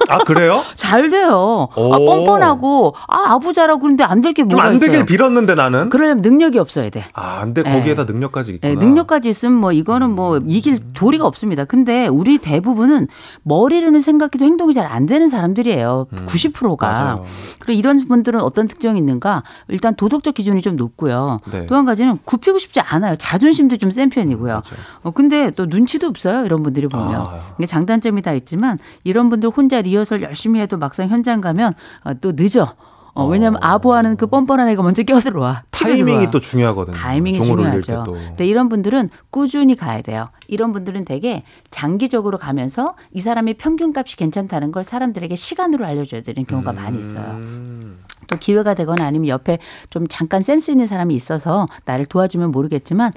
[0.08, 0.62] 아 그래요?
[0.74, 1.68] 잘 돼요.
[1.74, 2.04] 아, 오.
[2.06, 4.90] 뻔뻔하고 아 아부자라고 그러는데 안 될게좀 뭐가 안 있어요.
[4.90, 5.90] 되길 빌었는데 나는.
[5.90, 7.04] 그러려면 능력이 없어야 돼.
[7.12, 7.72] 아, 근데 네.
[7.78, 8.74] 거기에다 능력까지 있구나.
[8.74, 11.64] 네, 능력까지 있으면 뭐 이거는 뭐 이길 도리가 없습니다.
[11.64, 13.06] 근데 우리 대부분은
[13.42, 16.06] 머리로는 생각해도 행동이 잘 안 되는 사람들이에요.
[16.26, 16.88] 90%가.
[16.88, 16.92] 음.
[16.92, 17.24] 맞아요.
[17.58, 19.42] 그리고 이런 분들은 어떤 특징이 있는가?
[19.68, 21.40] 일단 도덕적 기준이 좀 높고요.
[21.52, 21.66] 네.
[21.66, 23.16] 또한 가지는 굽히고 싶지 않아요.
[23.16, 24.47] 자존심도 좀 센 편이고요.
[24.54, 24.84] 맞아요.
[25.02, 26.44] 어, 근데 또 눈치도 없어요.
[26.44, 27.20] 이런 분들이 보면.
[27.20, 27.40] 아.
[27.58, 32.32] 이게 장단점이 다 있지만 이런 분들 혼자 리허설 열심히 해도 막상 현장 가면 어, 또
[32.34, 32.74] 늦어.
[33.18, 35.02] 어, 왜냐면 아부하는 그 뻔뻔한 애가 먼저.
[35.02, 36.30] 치고 타이밍이.
[36.30, 36.96] 또 중요하거든요.
[36.96, 38.04] 타이밍이 중요하죠.
[38.06, 40.26] 근데 이런 분들은 꾸준히 가야 돼요.
[40.46, 46.72] 이런 분들은 되게 장기적으로 가면서 이 사람이 평균값이 괜찮다는 걸 사람들에게 시간으로 알려줘야 되는 경우가
[46.72, 47.38] 많이 있어요.
[47.40, 47.98] 음.
[48.28, 49.58] 또 기회가 되거나 아니면 옆에
[49.90, 53.12] 좀 잠깐 센스 있는 사람이 있어서 나를 도와주면 모르겠지만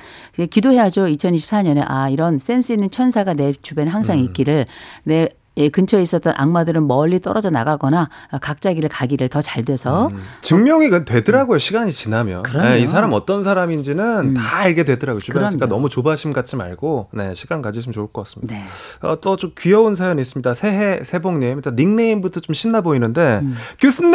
[0.49, 1.06] 기도해야죠.
[1.06, 4.23] 2024년에 아 이런 센스 있는 천사가 내 주변에 항상 음.
[4.23, 4.65] 있기를
[5.03, 8.10] 내 예, 근처에 있었던 악마들은 멀리 떨어져 나가거나
[8.41, 10.22] 각자 길을 가기를 더 잘 돼서 음.
[10.41, 11.57] 증명이 그 되더라고요.
[11.57, 12.44] 시간이 지나면.
[12.61, 14.34] 네, 이 사람 어떤 사람인지는 음.
[14.36, 15.19] 다 알게 되더라고요.
[15.19, 15.65] 주변에서 그러니까.
[15.65, 18.56] 너무 조바심 갖지 말고 네, 시간 가지시면 좋을 것 같습니다.
[18.56, 18.64] 네.
[19.02, 20.53] 어, 또좀 귀여운 사연이 있습니다.
[20.53, 23.56] 새해 새복님 일단 닉네임부터 좀 신나 보이는데 음.
[23.80, 24.14] 교수님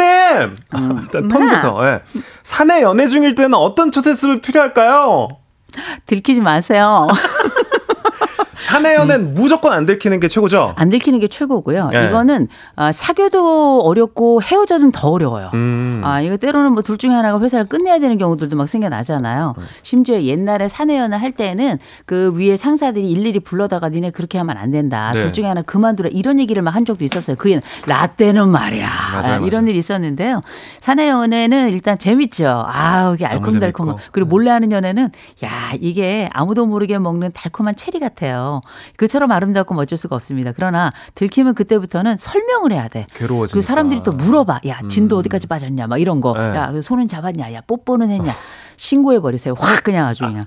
[1.01, 2.01] 일단 톤부터 예.
[2.43, 5.27] 사내 연애 중일 때는 어떤 처세술이 필요할까요?
[6.05, 7.07] 들키지 마세요.
[8.67, 10.73] 사내 연애는 무조건 안 들키는 게 최고죠.
[10.75, 11.89] 안 들키는 게 최고고요.
[11.93, 12.07] 네.
[12.07, 15.49] 이거는 아, 사귀어도 어렵고 헤어져도 더 어려워요.
[15.53, 16.01] 음.
[16.03, 19.55] 아, 이거 때로는 뭐 둘 중에 하나가 회사를 끝내야 되는 경우들도 막 생겨나잖아요.
[19.57, 19.63] 네.
[19.83, 24.71] 심지어 옛날에 사내 연애 할 때는 그 위에 상사들이 일일이 불러다가 니네 그렇게 하면 안
[24.71, 25.11] 된다.
[25.13, 25.19] 네.
[25.21, 26.09] 둘 중에 하나 그만두라.
[26.11, 27.37] 이런 얘기를 막 한 적도 있었어요.
[27.37, 28.85] 그 얘는 라떼는 말이야.
[29.13, 29.69] 맞아요, 아, 이런 맞아요.
[29.69, 30.43] 일이 있었는데요.
[30.81, 32.65] 사내 연애는 일단 재밌죠.
[32.67, 33.95] 아, 이게 알콩달콩.
[34.11, 35.09] 그리고 몰래 하는 연애는
[35.43, 35.49] 야,
[35.79, 38.56] 이게 아무도 모르게 먹는 달콤한 체리 같아요.
[38.95, 40.51] 그처럼 아름답고 멋질 수가 없습니다.
[40.55, 43.05] 그러나 들키면 그때부터는 설명을 해야 돼.
[43.13, 43.57] 괴로워지니까.
[43.57, 44.61] 그 사람들이 또 물어봐.
[44.67, 45.19] 야, 진도 음.
[45.19, 45.87] 어디까지 빠졌냐?
[45.87, 46.33] 막 이런 거.
[46.33, 46.55] 네.
[46.55, 47.53] 야, 그 손은 잡았냐?
[47.53, 48.31] 야, 뽀뽀는 했냐?
[48.75, 49.55] 신고해 버리세요.
[49.57, 50.45] 확 그냥 아주 그냥.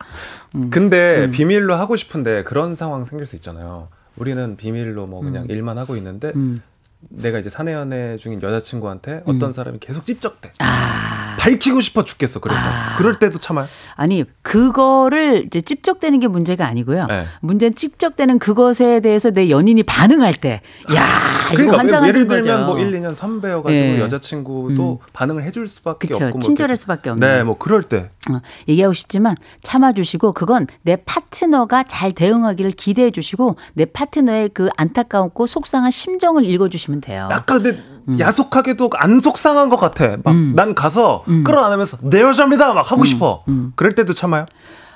[0.55, 0.71] 음.
[0.71, 1.31] 근데 음.
[1.31, 3.89] 비밀로 하고 싶은데 그런 상황 생길 수 있잖아요.
[4.17, 6.63] 우리는 비밀로 뭐 그냥 일만 하고 있는데 음.
[7.09, 10.53] 내가 이제 사내 연애 중인 여자친구한테 어떤 사람이 계속 찝적대.
[10.59, 11.20] 아.
[11.41, 12.39] 밝히고 싶어 죽겠어.
[12.41, 12.97] 그래서 아.
[12.99, 13.67] 그럴 때도 참아요.
[13.97, 17.07] 아니, 그거를 이제 찝적대는 게 문제가 아니고요.
[17.07, 17.25] 네.
[17.41, 20.61] 문제는 찝적대는 그것에 대해서 내 연인이 반응할 때.
[20.95, 21.03] 야,
[21.55, 22.43] 이거 그러니까 예를 거죠.
[22.43, 24.01] 들면 뭐 1, 2년 선배여가지고 예.
[24.01, 26.27] 여자친구도 반응을 해줄 수밖에 그쵸.
[26.27, 27.27] 없고 뭐 친절할 수밖에 없는.
[27.27, 33.57] 네, 뭐 그럴 때 어, 얘기하고 싶지만 참아주시고 그건 내 파트너가 잘 대응하기를 기대해 주시고
[33.73, 37.31] 내 파트너의 그 안타까웠고 속상한 심정을 읽어주시면 돼요.
[37.33, 37.83] 약간 근데
[38.19, 40.17] 야속하게도 안 속상한 것 같아.
[40.25, 40.53] 막 음.
[40.57, 43.45] 난 가서 끌어안으면서 내 여자입니다 막 하고 싶어.
[43.49, 43.73] 음.
[43.77, 44.47] 그럴 때도 참아요.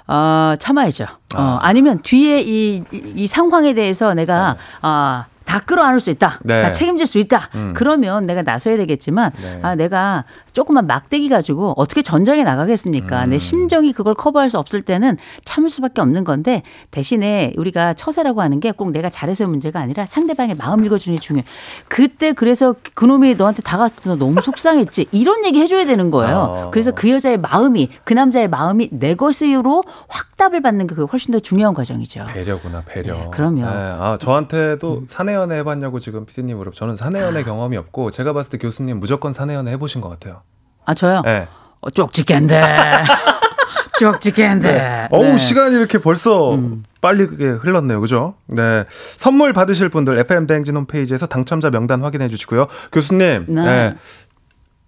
[0.06, 1.06] 어, 참아야죠.
[1.36, 6.40] 어, 아니면 뒤에 이, 이, 이 상황에 대해서 내가 어, 다 끌어안을 수 있다.
[6.42, 6.62] 네.
[6.62, 7.48] 다 책임질 수 있다.
[7.54, 7.72] 음.
[7.76, 9.58] 그러면 내가 나서야 되겠지만 네.
[9.62, 13.24] 아, 내가 조금만 막대기 가지고 어떻게 전장에 나가겠습니까?
[13.24, 13.30] 음.
[13.30, 18.60] 내 심정이 그걸 커버할 수 없을 때는 참을 수밖에 없는 건데 대신에 우리가 처세라고 하는
[18.60, 21.44] 게 꼭 내가 잘해서 문제가 아니라 상대방의 마음 읽어주는 게 중요해.
[21.88, 25.06] 그때 그래서 그놈이 너한테 다가왔을 때 너 너무 속상했지.
[25.12, 26.36] 이런 얘기 해줘야 되는 거예요.
[26.38, 26.70] 어.
[26.70, 31.72] 그래서 그 여자의 마음이 그 남자의 마음이 내 것으로 확답을 받는 게 훨씬 더 중요한
[31.74, 32.26] 과정이죠.
[32.32, 33.14] 배려구나 배려.
[33.14, 33.60] 네, 그럼요.
[33.62, 33.66] 음.
[33.66, 36.72] 아 저한테도 사내 연애 해봤냐고 지금 피디님 물어.
[36.72, 40.42] 저는 사내연애 경험이 없고 제가 봤을 때 교수님 무조건 사내연애 해보신 것 같아요.
[40.84, 41.22] 아 저요?
[41.24, 41.48] 네.
[41.80, 42.62] 어, 쪽지게인데.
[43.98, 45.08] 쪽지게인데.
[45.10, 45.36] 어우 네.
[45.36, 46.82] 시간이 이렇게 벌써 음.
[47.00, 48.34] 빨리 그게 흘렀네요, 그죠?
[48.46, 52.66] 네 선물 받으실 분들 FM 대행진 홈페이지에서 당첨자 명단 확인해 주시고요.
[52.92, 53.62] 교수님, 네.
[53.64, 53.94] 네.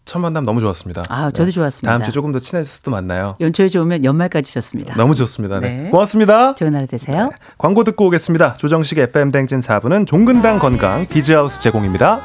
[0.07, 1.03] 첫 만남 너무 좋았습니다.
[1.09, 1.51] 아, 저도 네.
[1.51, 1.91] 좋았습니다.
[1.91, 3.37] 다음 주에 조금 더 친해질 수도 만나요.
[3.41, 4.95] 연초에 좋으면 연말까지 좋습니다.
[4.95, 5.59] 너무 좋습니다.
[5.59, 5.83] 네.
[5.83, 5.91] 네.
[5.91, 6.55] 고맙습니다.
[6.55, 7.31] 좋은 하루 되세요.
[7.59, 8.55] 광고 듣고 오겠습니다.
[8.55, 12.21] 조정식 FM 대행진 4부는 종근당 건강 비즈하우스 제공입니다.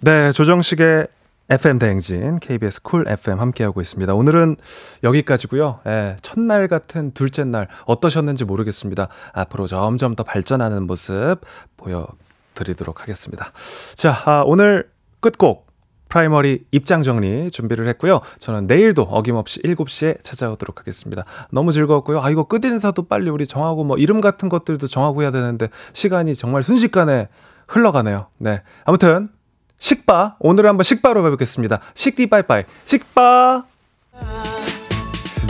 [0.00, 1.06] 네, 조정식의
[1.48, 4.14] FM 대행진 KBS 쿨 FM 함께하고 있습니다.
[4.14, 4.56] 오늘은
[5.04, 5.80] 여기까지고요.
[5.86, 9.08] 예, 첫날 같은 둘째 날 어떠셨는지 모르겠습니다.
[9.32, 11.36] 앞으로 점점 더 발전하는 모습
[11.76, 13.52] 보여드리도록 하겠습니다.
[13.94, 14.91] 자, 아, 오늘
[15.22, 15.72] 끝곡
[16.12, 18.20] 프라이머리 입장 정리 준비를 했고요.
[18.38, 21.24] 저는 내일도 어김없이 7시에 찾아오도록 하겠습니다.
[21.50, 22.20] 너무 즐거웠고요.
[22.20, 26.62] 아, 이거 끝인사도 빨리 우리 정하고 뭐 이름 같은 것들도 정하고 해야 되는데 시간이 정말
[26.62, 27.28] 순식간에
[27.66, 28.26] 흘러가네요.
[28.36, 28.62] 네.
[28.84, 29.30] 아무튼
[29.78, 31.80] 식바 오늘 한번 식바로 해보겠습니다.
[31.94, 33.64] 식디 빠이빠이 식바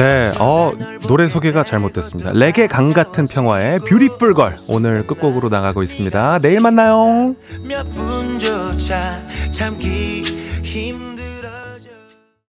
[0.02, 0.72] 네, 어,
[1.06, 2.32] 노래 소개가 잘못됐습니다.
[2.32, 6.40] 레게 강 같은 평화의 Beautiful Girl 오늘 끝곡으로 나가고 있습니다.
[6.40, 7.36] 내일 만나요.